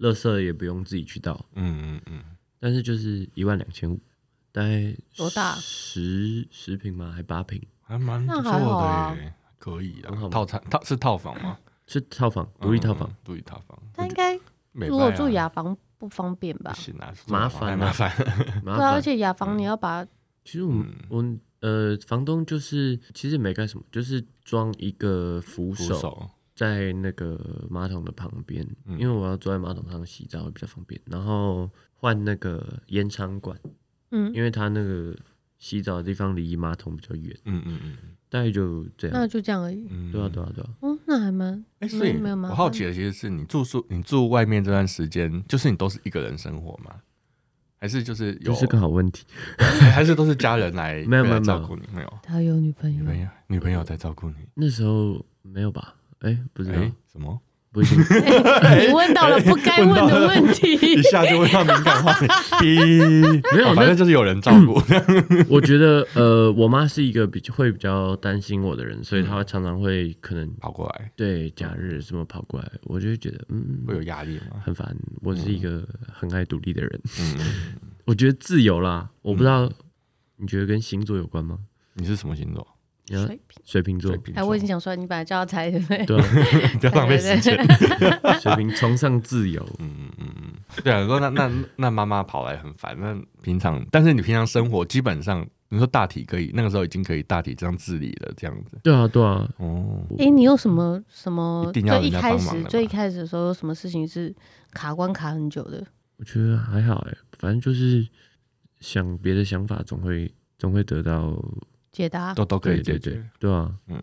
[0.00, 2.24] 垃圾也不用自己去倒，嗯嗯嗯，
[2.58, 4.00] 但是就是一万两千五，
[4.50, 5.54] 大概多大？
[5.60, 7.12] 十十平吗？
[7.14, 7.62] 还八平？
[7.82, 9.16] 还蛮不错的啊，
[9.56, 10.10] 可以的。
[10.28, 11.56] 套餐套是套房吗？
[11.86, 13.80] 是套房，独立套房，独立套房。
[13.94, 14.36] 他应该
[14.72, 16.76] 如果住雅房不方便吧？
[17.28, 18.12] 麻烦麻烦，
[18.64, 20.04] 对，而且雅房你要把，
[20.44, 21.24] 其实我我。
[21.60, 31.00] 呃，房东就是其实没干什么，就是装一个扶手在那个马桶的旁边，嗯、因为我要坐在马桶上洗澡会比较方便。
[31.06, 33.58] 然后换那个延长管，
[34.10, 35.14] 嗯，因为他那个
[35.58, 37.96] 洗澡的地方离马桶比较远，嗯嗯嗯，
[38.28, 39.86] 大概就这样，那就这样而已。
[39.90, 40.70] 嗯、对啊，对啊，对啊。
[40.80, 47.02] 哦，那还蛮哎，所以我好奇的其实是你住宿，你住外面这段时间，就是你都是一个人生活吗？
[47.80, 49.24] 还是就是有，这是个好问题，
[49.94, 52.18] 还是都是家人来 没有没有照顾你没有？
[52.22, 54.34] 他有女朋友，女朋友女朋友在照顾你。
[54.54, 55.94] 那时候没有吧？
[56.20, 57.40] 哎，不是哎，什么？
[57.72, 62.26] 不行， 你问到了不该问的问题，一下就问到敏感话题。
[63.54, 64.74] 没有，反正就是有人照顾。
[65.48, 71.12] 我觉得呃，我妈是一个比会比较担心我的人，所以她常常会可能跑过来。
[71.14, 74.60] 对，假日什么跑过来，我就觉得嗯，会有压力吗？
[74.64, 74.96] 很烦。
[75.22, 77.00] 我是一个很爱独立的人。
[77.20, 77.36] 嗯，
[78.04, 79.70] 我觉得自由啦，我不知道
[80.38, 81.56] 你觉得跟星座有关吗？
[81.94, 82.66] 你是什么星座？
[83.18, 84.16] 水瓶，水瓶座。
[84.34, 86.06] 哎，我已经想说，你本来就要猜，对不对？
[86.06, 86.18] 对，
[86.78, 87.56] 不要浪费时间。
[88.40, 90.52] 水瓶崇尚自由，嗯嗯嗯嗯。
[90.84, 92.96] 对啊，说那那那妈妈跑来很烦。
[92.98, 98.78] 那平常，但是你平常生活基本上，你说大体可以，那个时候已经可以大体这样自理了，这样子。
[98.82, 99.48] 对啊，对啊。
[99.58, 100.02] 哦。
[100.18, 101.70] 哎，你有什么什么？
[101.72, 104.34] 最一开始，最一开始的时候，有什么事情是
[104.72, 105.84] 卡关卡很久的？
[106.18, 108.06] 我觉得还好哎，反正就是
[108.78, 111.36] 想别的想法，总会总会得到。
[111.92, 112.34] 解答。
[112.34, 114.02] 都都可以解决，对，对，对，对啊，嗯，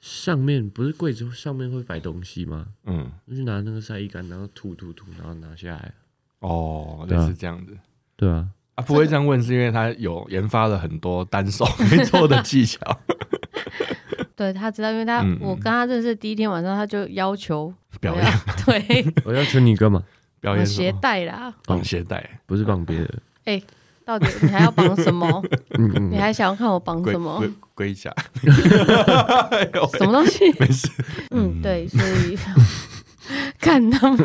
[0.00, 2.66] 上面不是柜子上面会摆东西吗？
[2.84, 5.92] 嗯，就拿那个晒衣杆，然后吐吐吐，然后拿下来。
[6.40, 7.76] 哦，类似这样子，
[8.14, 12.78] 对啊，啊，不会这样问，是因为他有研发了很多单手可以做的技巧。
[14.36, 18.24] 对，他知道，因为他、嗯、我跟他认识第一天晚上，他就要求表演，
[18.66, 20.02] 对，我要求你干嘛？
[20.40, 23.14] 表演鞋带啦，绑鞋带，不是绑别的。
[23.44, 23.62] 哎。
[24.06, 25.42] 到底你还要绑什么？
[26.10, 27.42] 你还想要看我绑什么？
[27.74, 28.10] 龟甲？
[29.98, 30.48] 什么东西？
[30.60, 30.88] 没事。
[31.32, 32.38] 嗯，对，所以
[33.58, 34.24] 看他妈，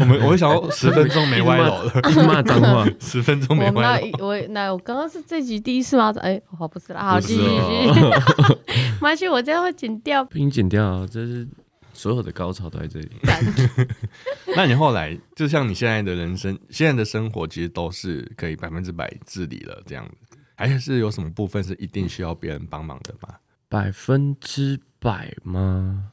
[0.00, 1.92] 我们我会想要十分钟没歪楼了，
[2.26, 4.26] 骂脏话，十分钟没歪楼。
[4.26, 6.10] 我那我刚刚是这集第一次吗？
[6.22, 8.00] 哎，好，不是啦，好，继续继续。
[8.00, 11.46] 没关系，我这样会剪掉，不用剪掉啊，这是。
[11.96, 13.10] 所有的高潮都在这里。
[14.54, 23.34] 那你后来就像你现在的人生，现在的生活，其实都是可以百分之百自理了，这样子，还是有什么部分是一定需要别人帮忙的吗？
[23.68, 26.12] 百分之百吗？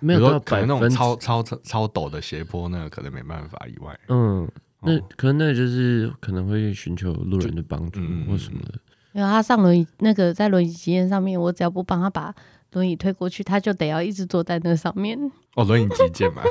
[0.00, 4.48] 没有到百分之，那种超超超超陡的斜坡，那个可能没办法以外，嗯，
[4.82, 8.78] 那可能那就是可能会寻求路人的帮助或什么的。
[9.12, 12.34] 因为他上轮椅，那个在轮椅经验上面，我只要不帮他把。
[12.76, 15.18] 轮椅推过去，他就得要一直坐在那上面。
[15.54, 16.42] 哦，轮椅击剑嘛，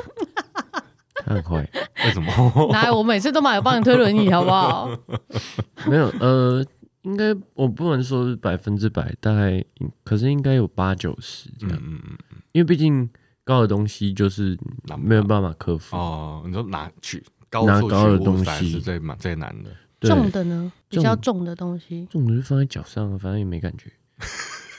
[1.24, 1.70] 他很坏。
[2.04, 2.32] 为什么？
[2.74, 2.90] 来？
[2.90, 4.90] 我每次都嘛有帮你推轮椅，好不好？
[5.88, 6.66] 没有，呃，
[7.02, 9.64] 应该我不能说是百分之百，大概
[10.02, 11.76] 可是应该有八九十这样。
[11.80, 12.38] 嗯嗯嗯。
[12.50, 13.08] 因为毕竟
[13.44, 14.58] 高的东西就是
[14.98, 16.42] 没有办法克服哦。
[16.44, 20.72] 你说拿去高拿高的东西是最最难的，重的呢？
[20.88, 23.92] 比较重的东西，重的就放在脚上，反正也没感觉。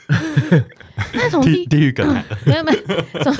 [1.14, 3.34] 那从地地狱梗来了， 没有没有，从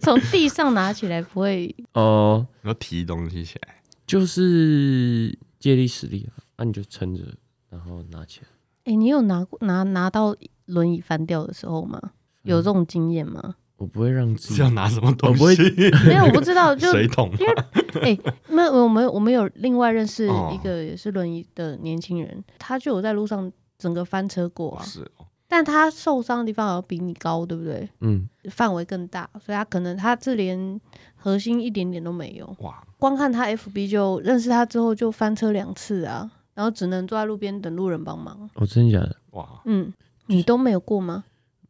[0.00, 2.46] 从地上拿起来不会哦。
[2.62, 7.22] 然后提东西起来，就是借力使力啊，那你就撑着，
[7.70, 8.46] 然后拿起来。
[8.84, 10.34] 哎，你有拿过拿拿到
[10.66, 12.00] 轮椅翻掉的时候吗？
[12.42, 13.56] 有这种经验吗？
[13.76, 15.62] 我不会让自己要拿什么东西，
[16.06, 17.30] 没有，我不知道，就水桶。
[17.38, 17.54] 因为
[18.00, 24.82] 哎，那我们我们有另外认识一个也是轮椅的年轻人，他就有在路上整个翻车过啊。
[24.84, 25.26] 是哦。
[25.48, 27.88] 但他受伤的地方好像比你高，对不对？
[28.00, 30.80] 嗯，范围更大，所以他可能他这连
[31.14, 32.56] 核心一点点都没有。
[32.60, 32.82] 哇！
[32.98, 38.48] 光看他 FB 就认识他之后就翻车两次啊，然后只能坐在路边等路人帮忙。
[38.54, 39.16] 哦，真的假的？
[39.32, 39.60] 哇！
[39.66, 39.92] 嗯，
[40.26, 41.24] 你都没有过吗？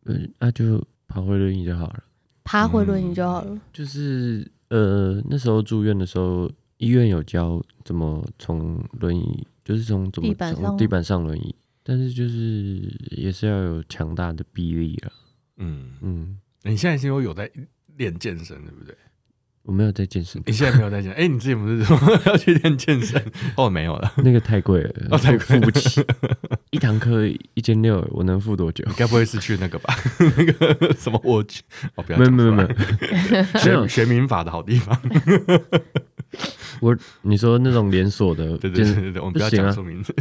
[0.04, 2.02] 嗯，那就爬回轮椅就好了。
[2.44, 3.48] 爬回轮椅就好了。
[3.50, 11.54] 嗯、就是呃，那时候住院的时候，医院有教怎么从轮椅，就是从怎么从地板上轮椅。
[11.88, 15.12] 但是就是也是要有强大的臂力了。
[15.58, 17.48] 嗯嗯，你现在是因为有在
[17.96, 18.92] 练健身，对不对？
[19.62, 20.42] 我没有在健身。
[20.46, 21.12] 你现在没有在健身？
[21.12, 21.96] 哎、欸，你之前不是说
[22.26, 23.22] 要去练健身？
[23.56, 26.04] 哦，没有了，那个太贵了，哦，太贵，付不起。
[26.70, 28.84] 一堂课一千六，我能付多久？
[28.88, 29.94] 你该不会是去那个吧？
[30.36, 31.62] 那个什么我去？
[31.94, 32.68] 哦，不要，没有没有 没有，
[33.58, 35.00] 学学民法的好地方。
[36.80, 40.14] 我你说那种连锁的，对对对对，我们不要讲出名字。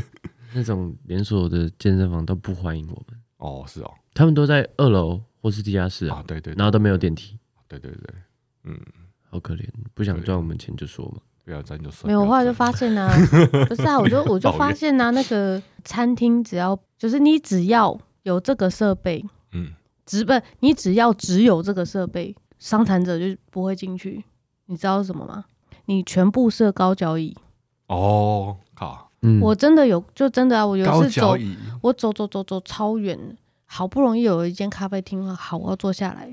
[0.55, 7.37] 那种连锁的健身房都不欢迎我们哦，是哦，他们都在二楼或是地下室啊，对对，然后都没有电梯，
[7.67, 8.15] 对对对，
[8.63, 8.79] 嗯，
[9.29, 12.07] 好可怜，不想赚我们钱就说嘛，不要赚就算。
[12.07, 13.11] 没有，我后来就发现啊，
[13.67, 19.73] 不是啊，我就我就发现啊，那个餐厅只要就是你只要有这个设备，嗯，
[20.05, 24.23] 只不你只要只有这个设备，伤残者就不会进去，
[24.67, 25.45] 你知道是什么吗？
[25.87, 27.35] 你全部设高脚椅，
[27.87, 29.04] 哦，好。
[29.41, 30.65] 我真的有，就真的啊！
[30.65, 31.37] 我有一次走，
[31.81, 33.17] 我走走走走超远，
[33.65, 36.27] 好不容易有一间咖啡厅，好，我要坐下来，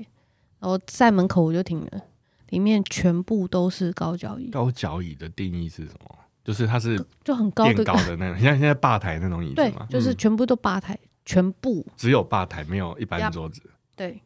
[0.59, 2.01] 然后在门口我就停了，
[2.49, 4.49] 里面全部都是高脚椅。
[4.49, 6.15] 高脚椅的定义是什么？
[6.43, 13.61] 就是它是就很高的高的那种， 像现在吧台那种椅子对，就是全部都吧台，全部只有吧台，没有一般桌子。
[13.95, 14.21] 对，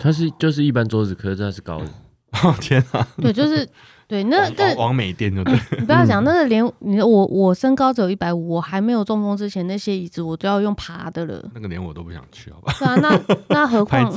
[0.00, 1.86] 它是就是一般桌子，可是它是高的。
[2.42, 3.06] 哦天啊！
[3.18, 3.68] 对，就是。
[4.10, 11.48] 对，那那王美店就对，你不要讲 那个连你我我身高只有一百五，我还没有中风之前，那些椅子我都要用爬的了。
[11.54, 12.74] 那个连我都不想去，好吧？
[12.76, 14.12] 对啊，那 那何况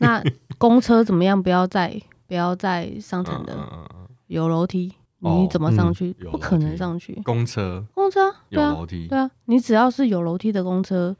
[0.00, 0.20] 那
[0.58, 1.40] 公车怎么样？
[1.40, 3.56] 不要再不要再伤残的，
[4.26, 6.12] 有楼梯，你怎么上去？
[6.32, 7.14] 不可能上去。
[7.24, 11.14] 公车，公车有楼梯，对啊，你只要是有楼梯的公车，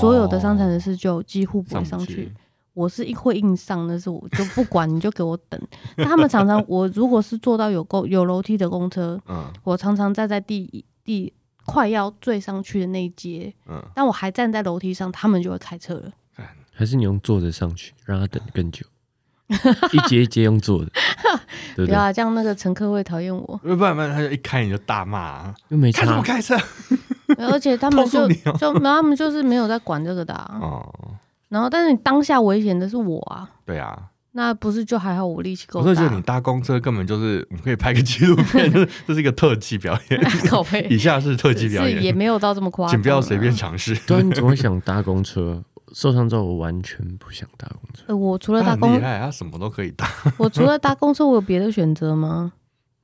[0.00, 2.32] 所有的伤残人士就几乎不会上去。
[2.74, 5.60] 我是一会硬上，但是我就不管，你就给我等。
[5.96, 11.32] 那他们常常，我如果是坐到有公有楼梯的公车，嗯，我常常站在第第
[11.64, 16.12] 快要坠上去的那一阶，嗯，但我还站在楼梯上，他们就会开车了。
[16.74, 18.84] 还是你用坐着上去，让他等更久，
[19.92, 20.90] 一阶一阶用坐的，
[21.76, 23.56] 不要这样，那个乘客会讨厌我。
[23.58, 26.56] 不然不然，他就一开你就大骂，又没差，开什么开车？
[27.36, 28.26] 而且他们 就
[28.58, 30.90] 就他们就是没有在管这个的哦。
[31.52, 33.50] 然后，但是你当下危险的是我啊！
[33.66, 35.90] 对啊，那不是就还好，我力气够大。
[35.90, 40.20] 我觉得你搭公车根本就是，我们可以拍个纪录片， 就是这是一个特技表演。
[40.90, 43.94] 以下是特技表演，也没有到这么夸张，请不要随便尝试。
[44.06, 45.62] 对，你怎么会想搭公车？
[45.92, 48.04] 受伤之后，我完全不想搭公车。
[48.06, 50.08] 呃，我除了搭公车，厉害，他什么都可以搭。
[50.38, 52.54] 我除了搭公车，我有别的选择吗？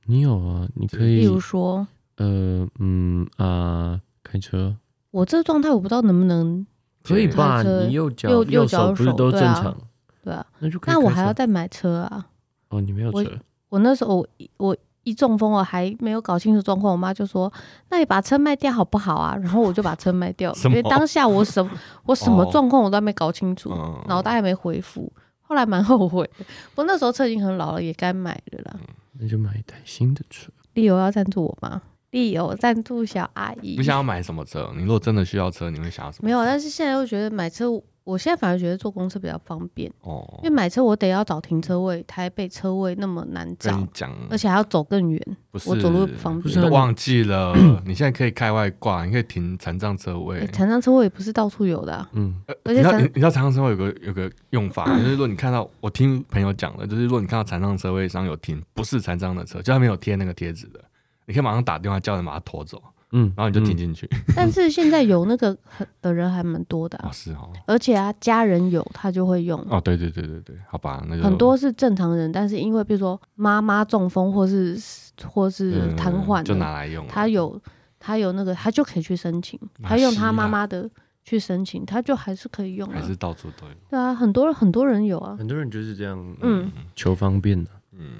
[0.07, 1.85] 你有啊，你可以，比如说，
[2.17, 4.75] 呃，嗯啊，开车。
[5.11, 6.65] 我这个状态，我不知道能不能。
[7.03, 7.61] 可以吧？
[7.63, 9.75] 你右脚右右脚不是都正常？
[10.23, 12.27] 对啊，那就那我还要再买车啊？
[12.69, 13.17] 哦，你没有车？
[13.19, 17.51] 我，我那时候我我一中风我还没有搞清楚状况，我妈就说
[17.89, 21.67] ：“那你把车卖掉好不好啊？”然后我就把车卖掉， 因为当下我什
[22.05, 23.69] 我什么状况我都还没搞清楚，
[24.07, 25.11] 脑袋还没回复。
[25.41, 28.75] 后来蛮后悔的，不过那时候车已经很老了，也该买的啦。
[29.13, 30.51] 那就买一台新的车。
[30.73, 31.81] 理由要赞助我吗？
[32.11, 34.71] 利友赞助小阿姨，你想要买什么车？
[34.75, 36.25] 你如果真的需要车，你会想要什么？
[36.25, 37.69] 没有，但是现在又觉得买车，
[38.03, 40.27] 我现在反而觉得坐公车比较方便哦。
[40.41, 43.87] 因为买车我得要找停车位，台北车位那么难找，
[44.31, 46.43] 而且还要走更远，不是我走路不方便。
[46.43, 47.55] 不是忘记了，
[47.85, 50.47] 你现在可以开外挂，你可以停残障车位。
[50.47, 52.41] 残障车位也不是到处有的，嗯。
[52.63, 60.83] 而且你知道残障车位有个有个用法，就是如果你看到我听朋友讲的，就是如果你看到残障车位上有停不是残障的车，就他没有贴那个贴纸的。
[61.29, 64.09] 你可以马上打电话叫人把他拖走，嗯，然后你就停进去。
[64.35, 65.55] 但是现在有那个
[66.01, 67.51] 的人还蛮多的啊，是哦。
[67.67, 69.63] 而且啊，家人有他就会用。
[69.69, 74.75] 哦，对对对对对，好吧，那很多是正常人，但是因为比如说妈妈中风或是
[75.23, 77.05] 或是瘫痪，就拿来用。
[77.07, 77.61] 他有
[77.99, 80.89] 他有那个，他就可以去申请，他用他妈妈的
[81.23, 83.73] 去申请，他就还是可以用，还是到处都有。
[83.87, 88.13] 对啊，很多人很多人有啊，很多人就是这样，嗯，求方便的，嗯。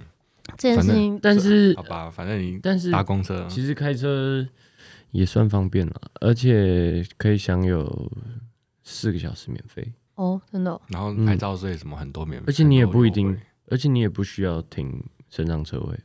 [0.60, 4.46] 这件事情，但是好吧，反正你但是搭公车，其实开车
[5.12, 8.12] 也算方便了，而且可以享有
[8.84, 10.80] 四个小时免费哦，真的。
[10.90, 13.40] 然后拍照税什么很多免费，而且你也不一定，
[13.70, 15.98] 而且你也不需要停身上车位。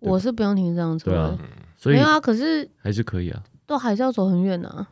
[0.00, 1.38] 我是不用停身上车位，
[1.74, 4.86] 所以没有啊，可是还是可以啊，都还是要走很远呢。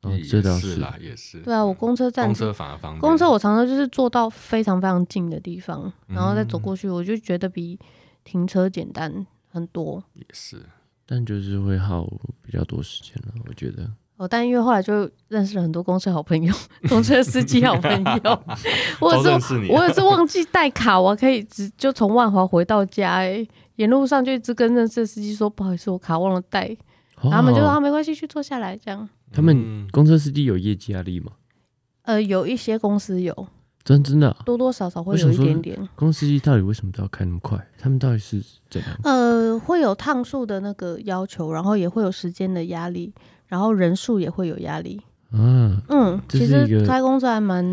[0.00, 1.40] 哦，这倒是啦，也是。
[1.40, 3.00] 对啊，我公车站，公车反而方便。
[3.00, 7.78] 公车我常常就是坐到非常非常近的地方，然后再走过去，我就觉得比。
[8.26, 10.60] 停车简单很多，也是，
[11.06, 12.04] 但就是会耗
[12.42, 13.88] 比较多时间了，我觉得。
[14.16, 16.52] 哦，但因为后来就认识了很多公车好朋友，
[16.88, 17.90] 公车司机好朋
[18.24, 18.42] 友，
[19.00, 23.46] 我也是，我也是忘记带卡，我可以直就从万华回到家，哎，
[23.76, 26.66] 沿路上就一直跟认识的司机说不好意思，我卡忘了带，
[27.22, 29.08] 然后他们就说啊没关系，去坐下来这样。
[29.32, 31.32] 他们公车司机有业绩压力吗？
[32.02, 33.48] 呃，有一些公司有。
[33.86, 35.88] 真真的多多少少会有一点点。
[35.94, 37.56] 公司司机到底为什么都要开那么快？
[37.78, 38.90] 他们到底是怎样？
[39.04, 43.14] 呃，会有趟数的那个要求，然后也会有时间的压力，
[43.46, 45.00] 然后人数也会有压力。
[45.30, 47.64] 啊，嗯，其实开公司还蛮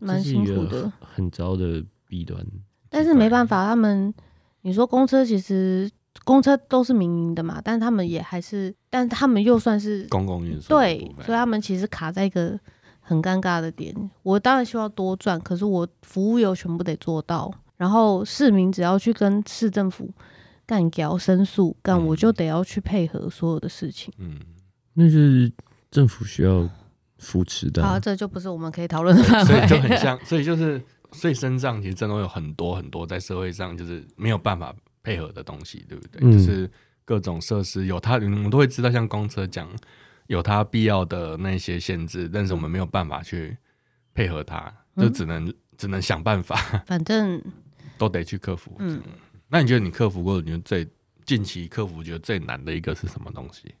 [0.00, 2.44] 蛮辛苦的，很糟的弊端。
[2.88, 4.12] 但是没办法，他们
[4.62, 5.88] 你说公车其实
[6.24, 12.58] 公车都是民营的嘛，但是他们也还是，但他们又算是公共运输，对，所以他们其实卡在一个。
[13.10, 13.92] 很尴尬的点，
[14.22, 20.08] 我当然希望多赚，可是我服务又全部得做到，然后市民只要去跟市政府
[20.64, 24.14] 干掉申诉，干我就得要去配合所有的事情。
[24.18, 24.38] 嗯，
[24.94, 25.50] 那是
[25.90, 26.70] 政府需要
[27.18, 27.82] 扶持的。
[27.82, 29.46] 好，这就不是我们可以讨论的范围。
[29.46, 30.80] 所以就 很像，所以就是，
[31.10, 36.20] 所以身上其实真的有很多很多在社会上就是没有办法配合的东西，对不对？
[36.22, 36.70] 嗯、就是
[37.04, 39.68] 各种设施有它，我们都会知道，像公车讲。
[40.30, 43.56] 有它必要的那些限制，但是我们没有办法去
[44.14, 46.54] 配合它，就只能、嗯、只能想办法。
[46.86, 47.42] 反正
[47.98, 48.76] 都得去克服。
[48.78, 49.02] 嗯，
[49.48, 50.40] 那你觉得你克服过？
[50.40, 50.86] 你觉得最
[51.24, 53.74] 近期克服觉得最难的一个是什么东西？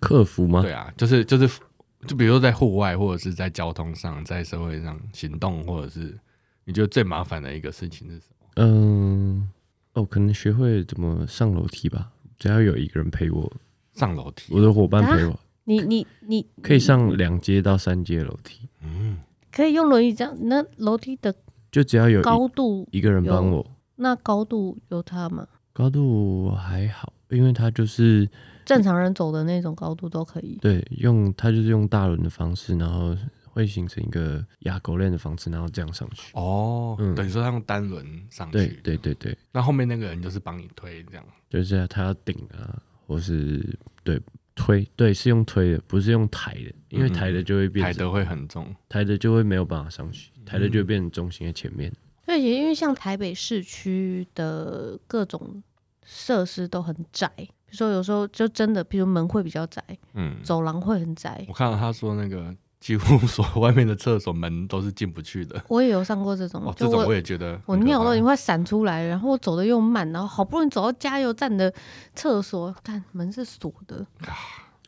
[0.00, 0.62] 克服吗？
[0.62, 1.60] 对啊，就是就是，
[2.06, 6.18] 就比如说在户外，或者是在交通上，在社会上行动，或者是
[6.64, 8.46] 你觉得最麻烦的一个事情是什么？
[8.56, 9.50] 嗯，
[9.92, 12.10] 哦，可能学会怎么上楼梯吧。
[12.38, 13.52] 只要有一个人陪我
[13.92, 15.38] 上楼梯，我的伙伴陪我。
[15.64, 19.18] 啊你你你可以上两阶到三阶楼梯，嗯，
[19.50, 20.36] 可以用轮椅这样。
[20.42, 21.34] 那楼梯的
[21.72, 25.46] 就只要有高度，一个人帮我，那高度有他吗？
[25.72, 28.28] 高度还好，因为他就是
[28.66, 30.58] 正常人走的那种高度都可以。
[30.60, 36.30] 对，用他就是用大轮的方式，然后会形成一个亚狗链的方式，然后这样上去。
[36.34, 38.52] 哦，嗯，等于说他用单轮上去。
[38.52, 44.20] 对对对对，那后面那个人就是帮你推这样，就是他要顶啊，或是对。
[44.54, 51.92] 推对是用推的，不是用抬的，因为抬的就会变，抬的会很重，抬的就会没有办法上去，抬的就会变成中心在前面。
[52.24, 55.62] 对，因为像台北市区的各种
[56.04, 59.82] 设施都很窄，比如说有时候就真的，比如门会比较窄，
[60.14, 61.44] 嗯，走廊会很窄。
[61.48, 62.54] 我看到他说那个。
[62.84, 65.58] 几乎所外面的厕所门都是进不去的。
[65.68, 71.72] 我也有上过这种，哦、这种我也觉得我尿都已经快闪出来了，然后我走的又慢，然后好不容易走到加油站的
[72.14, 74.06] 厕所，看门是锁的。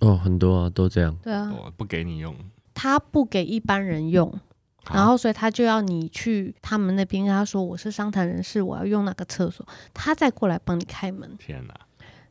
[0.00, 1.16] 哦，很多啊，都这样。
[1.22, 2.36] 对啊，不给你用，
[2.74, 4.30] 他不给一般人用，
[4.92, 11.34] 然后所以他就要你去他们那边跟他说我是商谈人士，我要用那个厕所，他再过来帮你开门。
[11.38, 11.72] 天哪！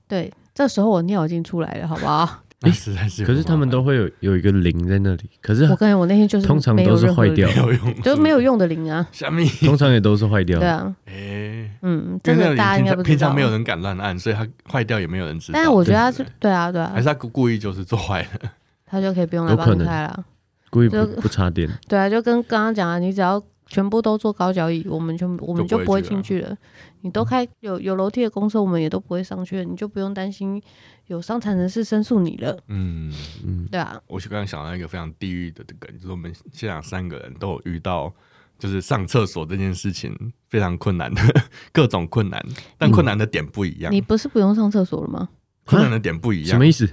[0.07, 2.43] 对，这时候我尿已经出来了，好不好？
[2.65, 5.29] 哎，实在是，可是他们都会有有一个铃在那里。
[5.41, 9.07] 可是我感觉我那天就是通常都是坏掉，没有用，就是没有用的铃啊。
[9.11, 10.59] 下面通常也都是坏掉。
[10.59, 13.03] 对啊，哎，嗯，真的大家应该不知道。
[13.03, 15.57] 平常没有人敢乱按，所以它坏掉也没有人知道。
[15.57, 18.49] 但是我觉得他是对啊，对啊，还是他故意就是做坏的，
[18.85, 20.25] 他就可以不用来帮你开了。
[20.69, 21.69] 故意不不插电。
[21.87, 26.55] 对啊，就跟刚刚讲啊，你只要全部都坐高脚椅，我们就我们就不会进去了。
[27.01, 30.61] 你都开有有楼梯的公车，我们也都不会上去了，你就不用担心。
[31.07, 33.13] 有伤残人士申诉你了，嗯
[33.45, 38.11] 嗯，对啊，我就刚刚想到一个非常地狱的梗，就是我们现场三个人都有遇到，
[38.57, 40.15] 就是上厕所这件事情
[40.49, 41.21] 非常困难的
[41.71, 42.43] 各种困难，
[42.77, 43.91] 但困难的点不一样。
[43.93, 45.29] 你不是不用上厕所了吗？
[45.65, 46.87] 困难的点不一样，什么意思？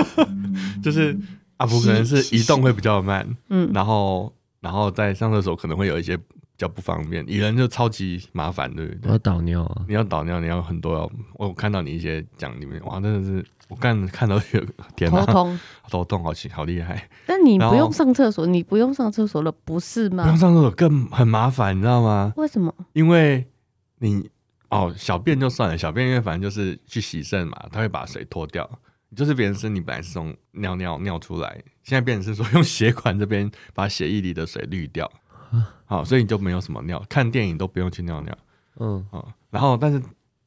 [0.82, 1.16] 就是
[1.58, 6.18] 阿福可能是移动会比较慢，嗯，然后然后在上厕所可能会有一些
[6.56, 9.00] 较不方便，蚁人就超级麻烦，对不对？
[9.08, 9.84] 我要导尿啊！
[9.86, 11.10] 你要导尿，你要很多要。
[11.34, 14.64] 我看到你一些讲里面，哇，真的是我看看到有
[14.96, 17.08] 天哪，头痛，头痛，好奇，好厉害。
[17.26, 20.24] 但你不用上厕所，你不用上厕所了，不是吗？
[20.24, 22.32] 不用上厕所更很麻烦，你知道吗？
[22.36, 22.74] 为什么？
[22.94, 23.46] 因为
[23.98, 24.30] 你
[24.70, 28.68] 哦，小便就算了，小便因为反正就是去洗肾嘛，他会把水脱掉。
[29.14, 35.10] 就是别人身体本来是从尿尿尿出来，现在变成是说用血管这边把血液里的水滤掉。
[35.84, 38.38] 好，所以你就没有什么尿，看电影都不用去尿尿。
[38.78, 39.06] 嗯，
[39.50, 40.02] 然后但是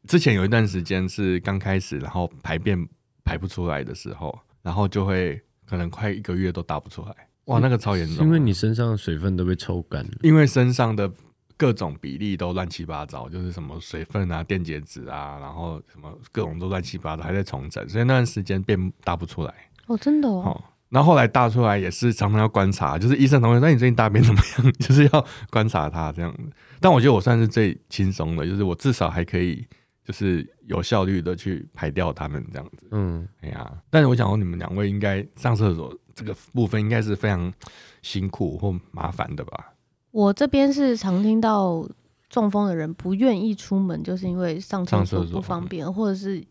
[0.08, 2.88] 之前有一段时间是刚开始，然后排便
[3.24, 7.16] 排不出来的时候，然后就会可能快一个月都大不出来。
[7.46, 11.12] 哇，那个超严重，因为你身上的水分都被抽干了，因为身上的
[11.58, 19.54] 各种比例都乱七八糟，就是什么水分啊、电解质啊，然后什么各种都乱七八糟，还在重整，所以那段时间便大不出来。
[19.88, 20.64] 哦，真的哦。
[20.90, 24.74] 然后后来大出来也是常常要观察，就是医生同学那，你最近大便怎么样？
[24.80, 26.50] 就是要观察他这样子。
[26.80, 29.64] 但我觉得我算是最轻松的，就是我至少还可以，
[30.04, 32.88] 就是有效率的去排掉他们这样子。
[32.92, 37.54] 嗯，哎呀，但是我想说，你们两位应该上厕所这个部分应该是非常
[38.02, 39.74] 辛苦或麻烦的吧？
[40.10, 41.88] 我这边是常听到
[42.30, 46.44] 中风的人不愿意出门，就是因为上厕所不方便，或者是。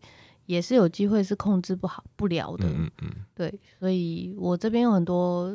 [0.48, 5.54] 也是有机会是控制不好不了的，嗯嗯，对，所以我这边有很多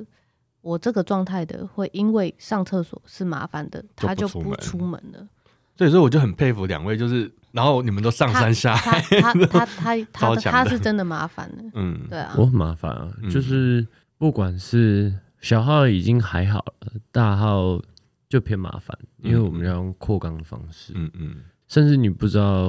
[0.61, 5.27] 我这个状态的，会因为上厕所是麻烦的，他就不出门了。
[5.75, 13.85] 所以说我就很佩服两位，就是然后你们都上山下海，他他 他他他是真的麻烦的，嗯，对啊，我很麻烦啊，就是
[14.19, 17.81] 不管是小号已经还好了，大号
[18.29, 21.37] 就偏麻烦，因为我们要用扩缸的方式，嗯嗯。
[21.73, 22.67] 甚至你不知道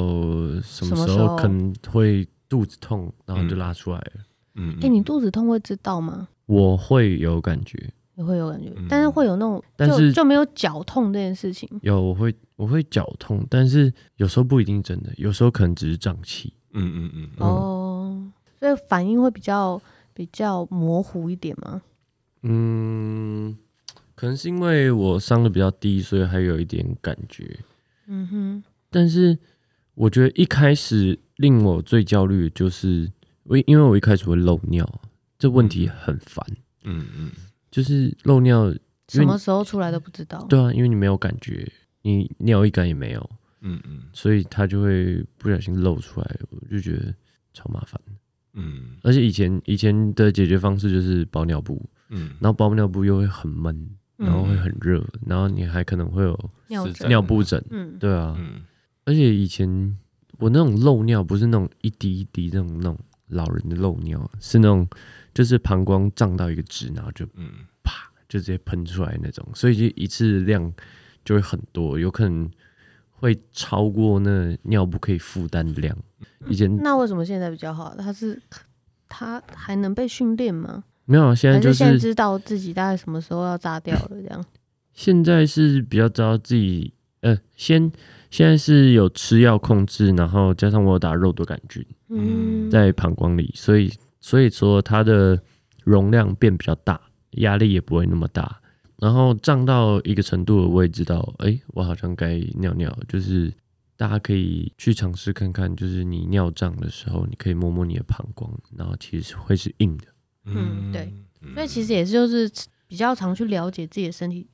[0.62, 4.12] 什么时候可能会肚子痛，然后就拉出来了。
[4.54, 6.26] 嗯，哎、欸，你肚子痛会知道吗？
[6.46, 11.68] 我会有感觉，也会有感觉，但是会有那种，但是就没有绞痛这件事情。
[11.82, 16.54] 有，我会我会绞痛，但是有时候不一定真的，有时候可能只是胀气。
[16.72, 17.46] 嗯嗯嗯。
[17.46, 19.78] 哦，所以反应会比较
[20.14, 21.82] 比较模糊一点吗？
[22.40, 23.54] 嗯，
[24.14, 27.58] 可能是因为我伤的比较低，所以还有一点感觉。
[28.06, 28.64] 嗯哼。
[28.94, 29.36] 但是
[29.94, 33.10] 我觉得一开始令我最焦虑的就是，
[33.42, 34.88] 我因为我一开始会漏尿，
[35.36, 36.46] 这问题很烦。
[36.84, 37.32] 嗯嗯，
[37.72, 38.72] 就是漏尿，
[39.08, 40.46] 什么时候出来都不知道。
[40.48, 41.68] 对啊，因为你没有感觉，
[42.02, 43.30] 你尿一感也没有。
[43.62, 47.12] 嗯嗯，所以它就会不小心漏出来，我就觉得
[47.52, 48.00] 超麻烦。
[48.52, 56.38] 嗯，而且以前以前的解决方式就是包尿布，嗯，然后包尿布又会很闷，然后会很热，然后你还可能会有
[57.08, 57.60] 尿布疹。
[57.70, 58.36] 嗯，对啊。
[58.38, 58.62] 嗯
[59.06, 59.96] 而且以前
[60.38, 62.98] 我那种漏尿不是那种一滴一滴那种那种
[63.28, 64.88] 老人的漏尿，是那种
[65.32, 67.50] 就是膀胱胀到一个值，然后就嗯
[67.82, 70.72] 啪就直接喷出来那种，所以就一次量
[71.24, 72.50] 就会很多，有可能
[73.10, 75.96] 会超过那尿布可以负担的量。
[76.48, 77.94] 以前那为什么现在比较好？
[77.96, 78.40] 他是
[79.08, 80.82] 他还能被训练吗？
[81.04, 84.44] 没有，现在就是现在知道自己大概什么时候要炸掉了这样。
[84.92, 87.92] 现在是比较知道自己呃先。
[88.34, 95.40] 现在是有吃药控制，然后加上我有打肉毒杆菌，嗯，在膀胱里，所以所以说它的
[95.84, 97.00] 容量变比较大，
[97.36, 98.60] 压力也不会那么大。
[98.98, 102.92] 然后胀到一个程度，我也知道，哎、欸，我好像该尿尿。
[103.06, 103.52] 就是
[103.96, 110.06] 大家可以去尝试看看，就是你尿胀的时候，你可以摸摸你的膀胱，然后其实会是硬的。
[110.46, 111.14] 嗯，对，
[111.54, 112.50] 所以其实也是就是
[112.88, 114.48] 比较常去了解自己的身体。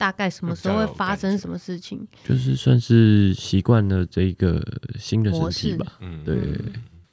[0.00, 2.08] 大概什么时候会发生什么事情？
[2.24, 4.58] 就是算是习惯了这个
[4.98, 5.98] 新的身体吧。
[6.00, 6.38] 嗯，对，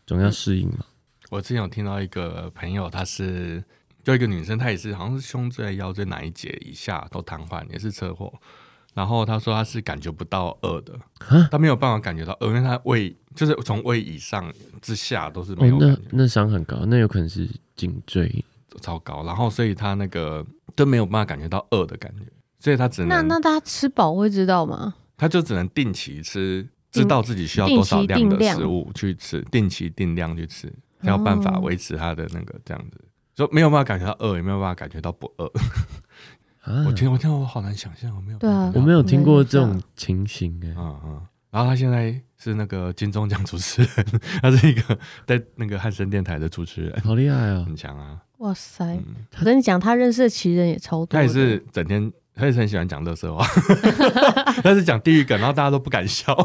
[0.06, 0.86] 总要适应嘛。
[1.30, 3.62] 我之前有听到一个朋友，她是
[4.06, 8.34] 就一个女生，她也是好像是胸椎、腰椎哪一节以下都瘫痪，也是车祸。
[8.94, 10.98] 然后她说她是感觉不到饿的，
[11.52, 14.50] 她没有办法感觉到饿，因为她胃就是从胃以上
[14.82, 15.78] 之下都是没有。
[15.78, 18.46] 那那伤很高，那有可能是颈椎
[18.80, 22.24] 超高，然后所以她那个都没有办法感觉到饿的感觉。
[22.68, 24.94] 所以他只能那那他吃饱会知道吗？
[25.16, 30.68] 他就只能定期吃，知道自己需要多少量的食物去吃，定期定量去吃，
[31.02, 33.00] 才有办法维持他的那个这样子。
[33.38, 35.50] 说没有办法感觉到饿，也没有办法感觉到不饿。
[36.86, 40.76] 我听我听我好难想象，我没有对啊，我没有听过这种情形哎。
[40.78, 41.22] 嗯嗯。
[41.50, 44.06] 然后他现在是那个金钟奖主持人，
[44.44, 48.20] 他是一个在那个汉声电台的主持人，好厉害啊，很强啊。
[48.40, 49.00] 哇塞！
[49.40, 51.18] 我跟你讲，他认识的奇人也超多。
[51.18, 52.12] 他也是整天。
[52.38, 53.46] 他也是很喜欢讲乐色话，
[54.64, 56.34] 但是讲地狱梗，然后大家都不敢笑。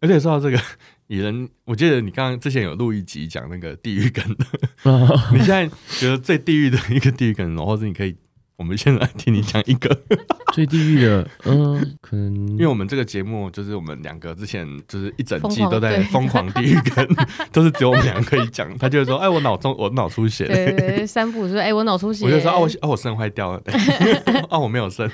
[0.00, 0.62] 而且说到这个
[1.06, 4.44] 蚁人，我记得你刚刚之前有录一集讲那个地狱梗的。
[5.32, 5.66] 你现在
[5.98, 8.14] 觉得最地狱的一个地狱梗，然后是你可以
[8.56, 9.94] 我们现在听你讲一个
[10.54, 17.06] 最地狱的，嗯，可能因为我们这个节目就是我们两个之前就是一整季都在疯狂地狱跟，
[17.52, 18.66] 都是只有我们两个可以讲。
[18.78, 23.62] 他就会说：“哎，我脑中我脑出血。”对对对，三步说：“哎，我脑出血。”我就说：“哦，我哦，我肾坏掉了。
[24.48, 25.10] ”哦，我没有肾。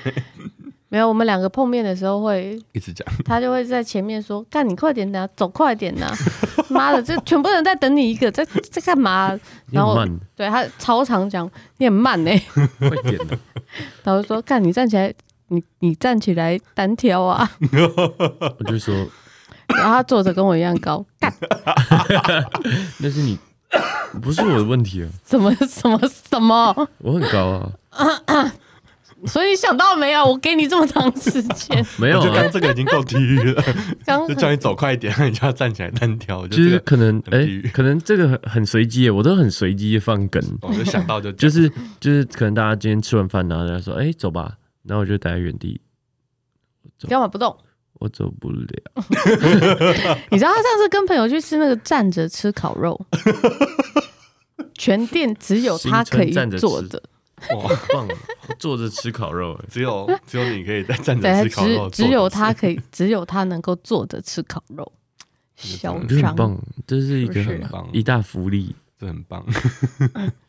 [0.93, 6.13] 没有，我们两个碰面的时候会一直讲， 他就会在前面说：“干你快点呐，走快点呐！
[6.69, 9.35] 妈的，这全部人在等你一个，在在干嘛？”
[9.73, 9.97] 然后
[10.35, 12.31] 对他超常讲，你很慢呢，
[12.77, 13.35] 快点的。
[14.05, 15.11] 然后说：“干你站起来，
[15.47, 17.49] 你你站起来单挑啊！”
[18.59, 18.93] 我就说，
[19.69, 21.33] 然后他坐着跟我一样高，干，
[22.99, 23.39] 那是你，
[24.21, 25.09] 不是我的问题啊！
[25.25, 26.87] 什么什么什么？
[26.99, 28.53] 我很高啊。
[29.25, 30.25] 所以你想到没有？
[30.25, 33.63] 我给你这么长时间，没有、啊，就刚这个已经够地狱了。
[34.05, 36.47] 刚就叫你走快一点，你就要站起来单挑。
[36.47, 40.41] 其实可能，哎、欸，可能这个很很随机，我都很随机放梗。
[40.61, 41.69] 我就想到就 就是
[41.99, 45.79] 就是，可能大家今天吃完饭，然后大家说，哎、欸，走吧，然后我就待在原地。
[47.07, 47.57] 干嘛不动？
[47.99, 48.67] 我走不了。
[50.31, 52.99] 你知道他上次跟朋友去吃那个站着吃烤肉，
[54.77, 57.01] 全店只有他可以坐的。
[57.55, 58.07] 哇，棒！
[58.59, 64.91] 坐着吃烤肉，只有只有你可以在站着吃烤肉，只有他可以， 只有他能够坐着吃烤肉。
[65.55, 69.45] 小张，很棒，这是一个很棒一大福利，这很棒。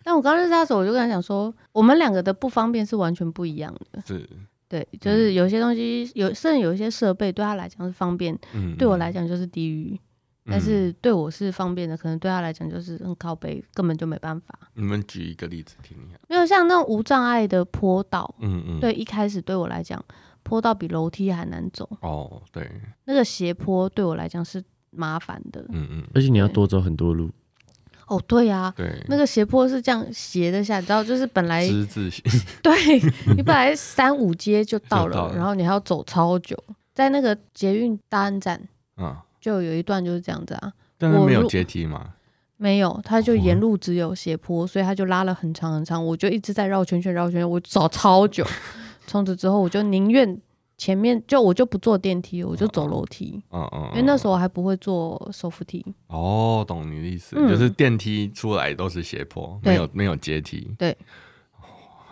[0.03, 4.03] 但我刚认识他的时候，我就跟他讲说，我们两个的不方便是完全不一样的。
[4.07, 4.29] 是，
[4.69, 8.37] 对，就是有些东西有，甚至有一些设备对他来讲是方便，
[8.79, 9.99] 对我来讲就是地狱。
[10.47, 14.59] 但是对我是方便的，可能对他来讲就是很靠背，根本就没办法。
[14.75, 16.19] 你们举一个例子听一下。
[16.29, 20.05] 没有像那种无障碍的坡道，嗯嗯，对，一开始对我来讲，
[20.43, 21.89] 坡道比楼梯还难走。
[22.03, 22.71] 哦，对，
[23.05, 27.31] 那个斜坡对我来讲是麻烦的，嗯嗯，而且你要多走很多路。
[28.07, 32.23] 哦，对呀，对，那个斜坡是这样斜的下，你知道，就是本来之字形，
[32.63, 33.01] 对
[33.35, 36.55] 你本来三五阶就到了，然后你还要走超久，
[36.93, 38.61] 在那个捷运大安站，
[38.97, 39.25] 啊。
[39.45, 42.15] 就有一段就是这样子啊，但是没有阶梯吗？
[42.57, 48.43] 没有，他就沿路只有斜坡，所以他就拉了很长很长，我就一直在绕圈圈绕圈圈，我找超久。
[49.07, 50.41] 从此之后，我就宁愿
[50.79, 53.39] 前面就我就不坐电梯，我就走楼梯。
[53.51, 55.85] 嗯嗯，因为那时候我还不会坐手扶梯。
[56.07, 60.71] 哦，懂你的意思，就是电梯出来都是斜坡，没有没有阶梯。
[60.79, 60.97] 对。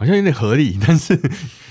[0.02, 1.16] 好像有点合理， 但是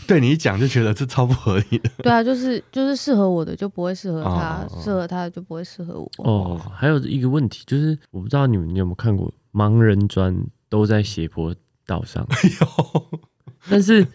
[0.07, 1.89] 对你一讲就觉得这超不合理的。
[1.97, 6.09] 对啊，就是就是适合我的就不会适合他，适合他的就不会适合我。
[6.19, 10.33] 哦，还有一个问题就是，我不知道你们你有没有看过，盲人砖
[10.69, 11.53] 都在斜坡
[11.85, 12.25] 道上，
[13.69, 14.07] 但是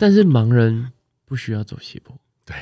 [0.00, 0.90] 但是盲人
[1.24, 2.18] 不需要走斜坡。
[2.44, 2.56] 对，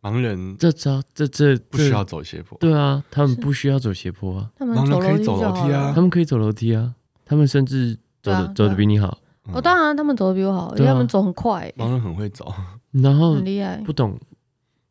[0.00, 2.56] 盲人这招这这不需要走斜坡。
[2.58, 6.94] 对啊，他们不需要走斜坡啊，盲人可以走楼梯啊，他们可以走楼梯啊，
[7.26, 9.18] 他们甚至走的走的比你好。
[9.52, 11.72] 哦，当然，他们走的比我好，因为他们走很快。
[11.76, 12.52] 盲人很会走，
[12.92, 13.76] 然后很厉害。
[13.78, 14.18] 不懂，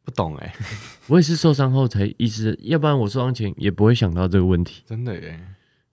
[0.03, 0.53] 不懂哎！
[1.07, 4.83] 我也是受伤后才意识，要不然我受伤前也不会想到这个问题。
[4.85, 5.39] 真的耶，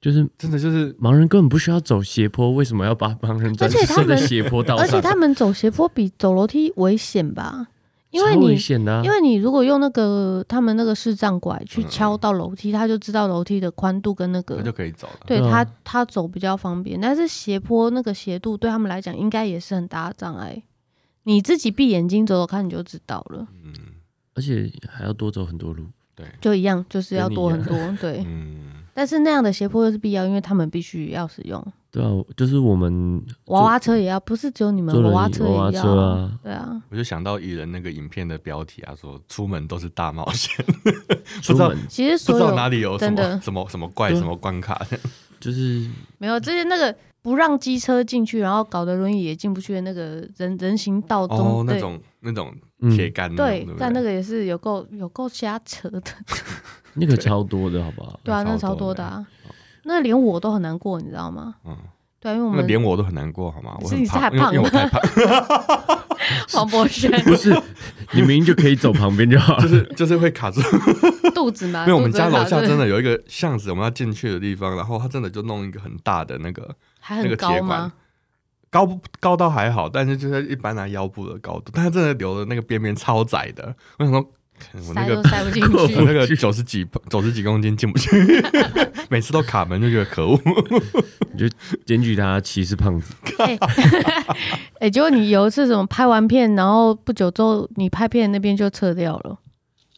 [0.00, 4.84] 就是真的就是盲人根本不需要走斜坡，为什么要把盲人站在斜坡道上？
[4.84, 7.68] 而且他们走斜坡比走楼梯危险吧？
[8.16, 8.56] 因为你，
[9.04, 15.20] 因为你如果用那个他们那个视障拐去敲到楼梯，他就知道楼梯的宽度跟那个，他就可以走了。
[15.26, 17.00] 对他，他走比较方便。
[17.00, 20.62] 但是斜坡那个斜度对他们来讲，应该也是很大的障碍。
[21.24, 23.46] 你自己闭眼睛走走看，你就知道了。
[23.64, 23.72] 嗯，
[24.34, 25.84] 而且还要多走很多路。
[26.14, 27.76] 对，就一样，就是要多很多。
[28.00, 28.72] 对， 嗯。
[28.94, 31.62] 但是那样的斜坡又是必要，因为他们必须要使用。
[31.96, 35.72] 对啊，就是我们娃娃车也要，不是只有你们娃娃车也要。
[35.72, 36.82] 车啊，对啊。
[36.90, 40.62] 我就想到蚁人那个影片的标题啊，说出门都是大冒险，
[41.40, 41.74] 出门。
[41.88, 44.78] 其实不知道哪里有什么什么什么怪什么关卡，
[45.40, 45.88] 就是
[46.18, 52.54] 没有这些那个不让机车进去，然后搞得轮椅也进不去的那个人人行道中哦，那种那种
[52.94, 56.02] 铁杆，对，但那个也是有够有够瞎扯的。
[56.98, 58.18] 那个超多的好不好？
[58.24, 59.26] 对啊，那个超多的啊，
[59.86, 61.54] 那连我都很难过，你知道吗？
[61.64, 61.76] 嗯，
[62.18, 63.76] 对，因为我们连我都很难过，好吗？
[63.80, 65.00] 我是你太胖了，因为我太胖。
[66.50, 67.50] 黄博轩不是，
[68.12, 70.60] 你明明就可以走旁边就好，就是就是会卡住
[71.34, 71.84] 肚子吗？
[71.86, 76.74] 因为我们家楼下真的有一个巷子，我们要进去的地方，然后他真的就弄一个很大的那个
[77.08, 77.92] 那个铁管，
[78.70, 84.32] 高不高到还好，但是就是一般拿腰部的高度，但他真的留的那个边边超窄的，我想说。
[84.88, 88.10] 我那个塞不进 去，我那个九十几九十几公斤进不去，
[89.08, 90.38] 每次都卡门，就觉得可恶。
[91.32, 93.14] 你就检举他歧视胖子。
[93.38, 93.58] 哎、
[94.80, 99.38] 欸，结果你有一次怎么拍完片，然后不久之后你拍片那边就撤掉了？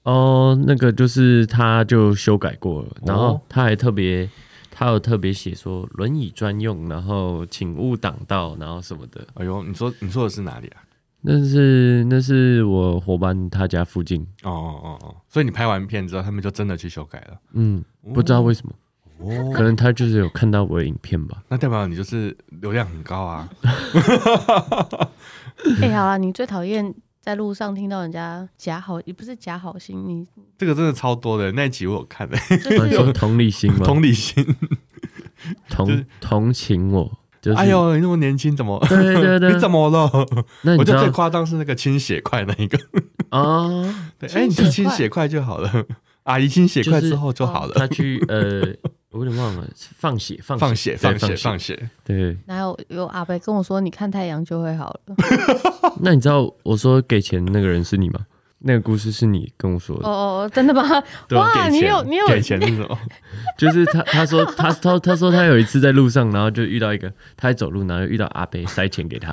[0.03, 4.29] 哦，那个就是他就修改过了，然后他还特别。
[4.71, 9.27] 他有特别写说轮椅专用，然后请勿挡道，然后什么的。
[9.35, 10.79] 哎呦，你说你说的是哪里啊？
[11.21, 14.21] 那是那是我伙伴他家附近。
[14.45, 17.39] 哦哦哦哦，所以你拍完片之后，他们就真的去修改了。
[17.53, 18.73] 嗯，不知道为什么。
[19.19, 21.43] 哦，可能他就是有看到我的影片吧。
[21.49, 23.49] 那代表你就是流量很高啊。
[25.83, 30.25] 哎、欸，好啊，你最讨厌在路上听到人家假好，也不是假好心，你
[30.57, 31.51] 这个真的超多的。
[31.51, 32.39] 那一集我有看的，
[32.93, 33.81] 有同理心吗？
[33.85, 34.47] 同理心，
[35.69, 37.18] 同同情我。
[37.57, 38.79] 哎呦，你那么年轻，怎么？
[38.89, 40.11] 对对对， 你怎么了？
[40.63, 42.79] 那你我觉得最夸张是那个清血块那一个
[43.31, 43.69] 啊，
[44.19, 45.85] 对，哎，你就清血块就好了，
[46.25, 47.75] 阿姨清血块之后就好了。
[47.77, 48.63] 他去呃，
[49.11, 49.67] 我有点忘了，
[49.97, 51.91] 放血，放放血，放血，放血。
[52.05, 55.01] 对，然后有阿伯跟我说，你看太阳就会好了。
[56.01, 58.21] 那你知道我说给钱那个人是你吗？
[58.61, 60.09] 那个故事是你跟我说的。
[60.09, 60.11] 哦
[60.45, 60.83] 哦，真的吗？
[61.31, 62.99] 哇，你有你有给钱那种，
[63.57, 69.33] 就是他他说他他他说他有一次在路上，然后就遇到一个他在走路，然后遇到阿伯塞钱给他，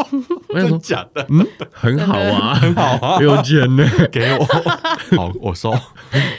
[0.48, 1.26] 我想说假的？
[1.28, 4.44] 嗯，很好啊，很好啊， 有钱呢，给我，
[5.16, 5.70] 好，我收，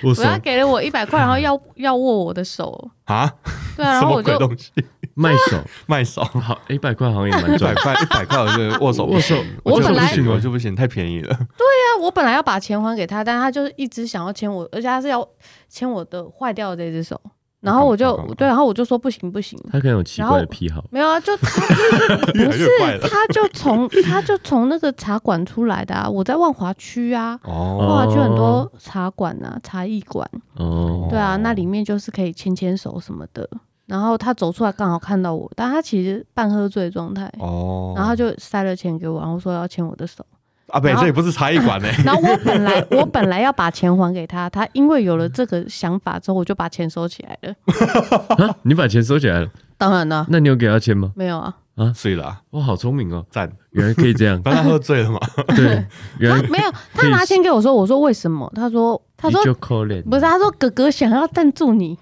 [0.01, 2.89] 我收，他给了我一百块，然后要要握我的手。
[3.05, 3.31] 啊，
[3.77, 4.31] 对啊，然后我就
[5.15, 5.63] 卖手。
[5.85, 11.27] 卖手，好， 一百块好像也蛮赚，一百块一百块，我就握手握手，我本来我就不行，太便宜了。
[11.57, 15.27] 对呀，我本来要把钱还给他，但他就是一直想要牵我，而且他是要
[15.69, 17.19] 牵我的坏掉的这只手，
[17.63, 19.57] 然后我就对，然后我就说不行不行。
[19.71, 22.67] 他可能有奇怪的癖好，没有啊，就 不是，
[23.01, 33.49] 他就从他就从那个茶馆出来的啊，我在万华区啊，万华区很多茶馆啊，茶艺馆，哦，对啊，那里面就是可以牵牵手什么的。
[33.85, 37.31] 然后他走出来刚好看到我，但他其实半喝醉状态。
[37.39, 37.93] 哦。
[37.95, 40.25] 然后他就塞了钱给我，然后说要牵我的手。
[40.73, 41.87] 啊，不，这也不是茶艺馆呢。
[42.03, 48.55] 然后我本来 我本来要把钱还给他，他因为有了这个想法之后，我就把钱收起来了。
[48.63, 49.47] 你把钱收起来了？
[49.77, 50.25] 当然了。
[50.29, 51.11] 那你有给他钱吗？
[51.15, 51.55] 没有啊。
[51.75, 52.41] 啊，睡了。
[52.51, 53.51] 哇，好聪明哦，赞！
[53.71, 54.41] 原来可以这样。
[54.41, 55.19] 反正他喝醉了嘛。
[55.55, 55.85] 对。
[56.19, 58.51] 原来没有，他拿钱给我说，我说为什么？
[58.55, 61.97] 他说他说不是，他说哥哥想要赞助你。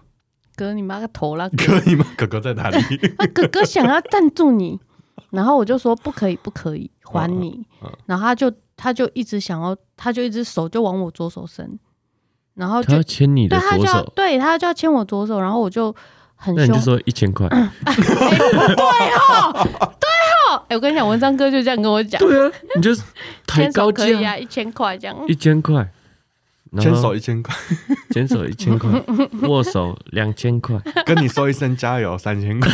[0.55, 1.49] 哥，你妈个头啦！
[1.49, 2.77] 哥，你妈哥哥在哪里？
[3.17, 4.79] 他哥哥想要赞助你，
[5.31, 7.65] 然后我就说不可以，不可以还你。
[8.05, 8.51] 然后他就
[8.83, 11.77] 他就一直想要，他就一只手就往我左手伸，
[12.55, 15.95] 然后就牵你的左手，对他就要牵我左手，然后我就
[16.35, 17.47] 很凶，那你就说一千块。
[17.49, 19.53] 对哦，
[19.99, 20.09] 对
[20.49, 22.89] 哦，哎，我跟你讲，文章哥就这样跟我讲，对啊，你就
[23.45, 25.87] 抬高可以啊，一千块这样，一千块。
[26.79, 27.53] 牵手一千块，
[28.11, 28.89] 牵手一千块，
[29.43, 32.69] 握手两千块，跟你说一声加油三千块，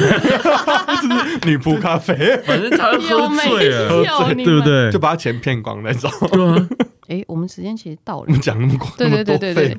[1.45, 3.89] 女仆咖啡，反正他喝醉了，
[4.35, 4.91] 对不对？
[4.91, 6.11] 就把他钱骗光那种。
[6.31, 6.67] 对啊，
[7.09, 9.77] 哎，我们时间其实到了，你讲那么快，对对对对对，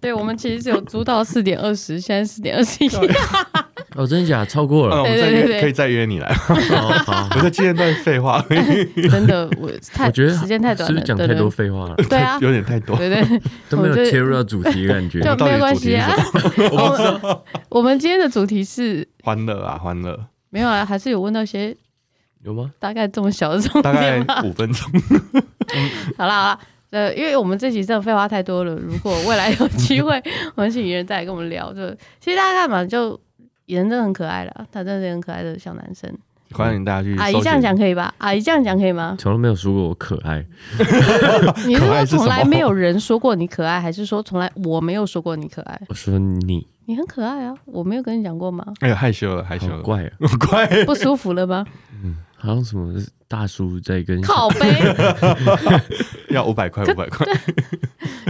[0.00, 2.88] 对，我们其实是有租到四点二十，现在四点二十一。
[3.98, 4.44] 哦，真的假？
[4.44, 6.32] 超过了，我们再约，可以再约你来。
[7.04, 8.40] 好，我在今天都是废话。
[9.10, 11.96] 真的，我太觉得时间太短了，讲太多废话了。
[12.08, 12.96] 对啊，有点太多。
[12.96, 16.14] 对对， 都没有切入到主题，感觉就没有关系啊。
[16.70, 17.38] 我们
[17.70, 20.16] 我们今天的主题是欢乐啊，欢乐。
[20.50, 21.76] 没有啊，还是有问到一些
[22.44, 22.70] 有吗？
[22.78, 24.88] 大概这么小的重点，大概五分钟。
[26.16, 28.76] 好了好了，呃，因为我们这集真的废话太多了。
[28.76, 30.22] 如果未来有机会，
[30.54, 31.72] 我们请蚁人再来跟我们聊。
[31.72, 31.90] 就
[32.20, 33.20] 其实大家看嘛，就。
[33.68, 36.10] 蚁人真的很可爱了，他真的是很可爱的小男生。
[36.52, 37.14] 欢迎大家去。
[37.18, 38.12] 阿姨这样讲可以吧？
[38.16, 39.14] 阿姨这样讲可以吗？
[39.18, 40.42] 从来没有说过我可爱。
[41.68, 45.78] 你是说从来没有人说过你可爱，还是说从来我没有说过你可爱？
[45.90, 47.54] 我说你，你很可爱啊！
[47.66, 48.64] 我没有跟你讲过吗？
[48.80, 50.10] 哎呀，害羞了，害羞了，怪啊，
[50.48, 51.66] 怪，不舒服了吗？
[52.42, 54.94] 嗯，好像什么大叔在跟靠背，
[56.30, 57.26] 要五百块，五百块。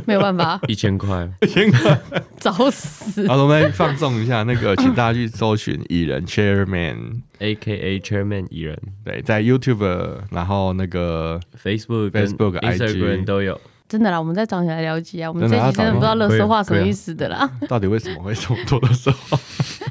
[0.06, 2.00] 没有办法，一千块，一千块，
[2.40, 3.28] 找死！
[3.28, 13.60] 好，我们放纵一下那个，请大家去搜寻蚁人 Chairman，A K A Chairman 蚁人，对，在 YouTube，然后那个 Facebook、Facebook、IG 都有。
[13.86, 15.30] 真的啦，我们再找起来聊机啊！
[15.30, 17.50] 我们这期真的不知道垃圾话什么意思的啦。
[17.68, 19.38] 到底为什么会这么多垃圾话？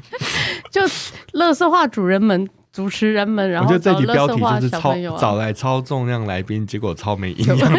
[0.70, 0.82] 就
[1.38, 2.48] 垃圾话主人们。
[2.78, 7.58] 主持人们，然后我觉得这题标题就是超找来超重量来宾，结果超没营养。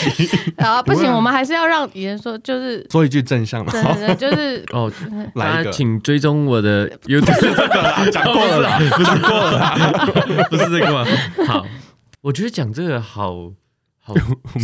[0.62, 4.92] 啊，不行，我们还是要让别人说，就是说一句正向的，就是 哦，
[5.36, 9.74] 来一个，请追踪我的 YouTube，这个啦，讲过了啦，不是过了啦，
[10.50, 11.06] 不是这个吗？
[11.48, 11.64] 好，
[12.20, 13.52] 我觉得讲这个好
[14.00, 14.12] 好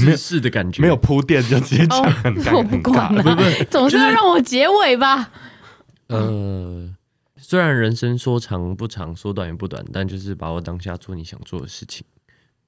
[0.05, 5.30] 没事的感觉，没有铺垫就直接讲，很尴尬，不不，总是要让我结尾吧？
[6.09, 6.91] 呃。
[7.51, 12.07] 虽然人生说长不长，说短也不短，但就是把握当下，做你想做的事情。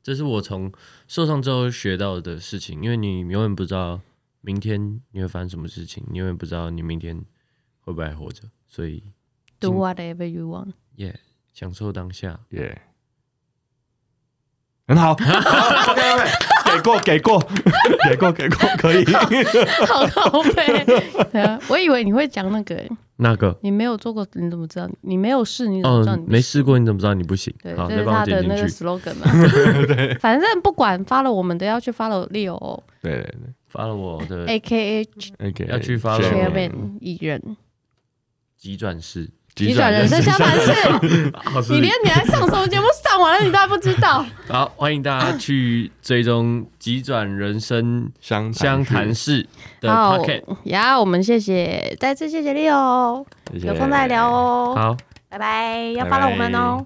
[0.02, 0.72] 这是我从
[1.06, 2.82] 受伤之后学到的事情。
[2.82, 4.00] 因为你永远不知道
[4.40, 7.16] 明天你会发生什么事情，你永远不知道你明天
[7.82, 8.42] 会不会还活着？
[8.66, 9.04] 所以
[9.60, 11.20] do whatever you want，耶，
[11.52, 12.82] 享受当下，耶，
[14.88, 16.30] 很好， OK OK，
[16.74, 17.38] 给过给过
[18.04, 19.04] 给过给过，可以，
[19.86, 20.84] 好好呗。
[21.30, 22.74] 对啊，我以为你会讲那个，
[23.22, 24.90] 那个你没有做过，你怎么知道？
[25.00, 26.16] 你没有试，你怎么知道？
[26.26, 27.54] 没试过，你怎么知道你不行？
[27.62, 29.24] 对，这是他的那个 slogan 嘛。
[29.86, 32.82] 对，反正不管 follow 我们都要去 follow Leo 哦。
[33.00, 35.06] 对对对，follow 我的 AKA
[35.38, 37.56] AKA 要去 follow Chairman 艺人。
[38.56, 40.72] 急转室，急转人生相 谈室。
[41.70, 44.24] 你连你来上什么节目上完了，你都还不知道。
[44.48, 49.46] 好，欢迎大家去追踪急转人生相相谈室
[49.80, 50.42] 的 Pocket。
[50.64, 54.74] 呀，我们谢谢，再次谢谢 Leo，有空再聊哦。
[54.76, 54.96] 好，
[55.28, 56.84] 拜拜，要 follow 我们哦。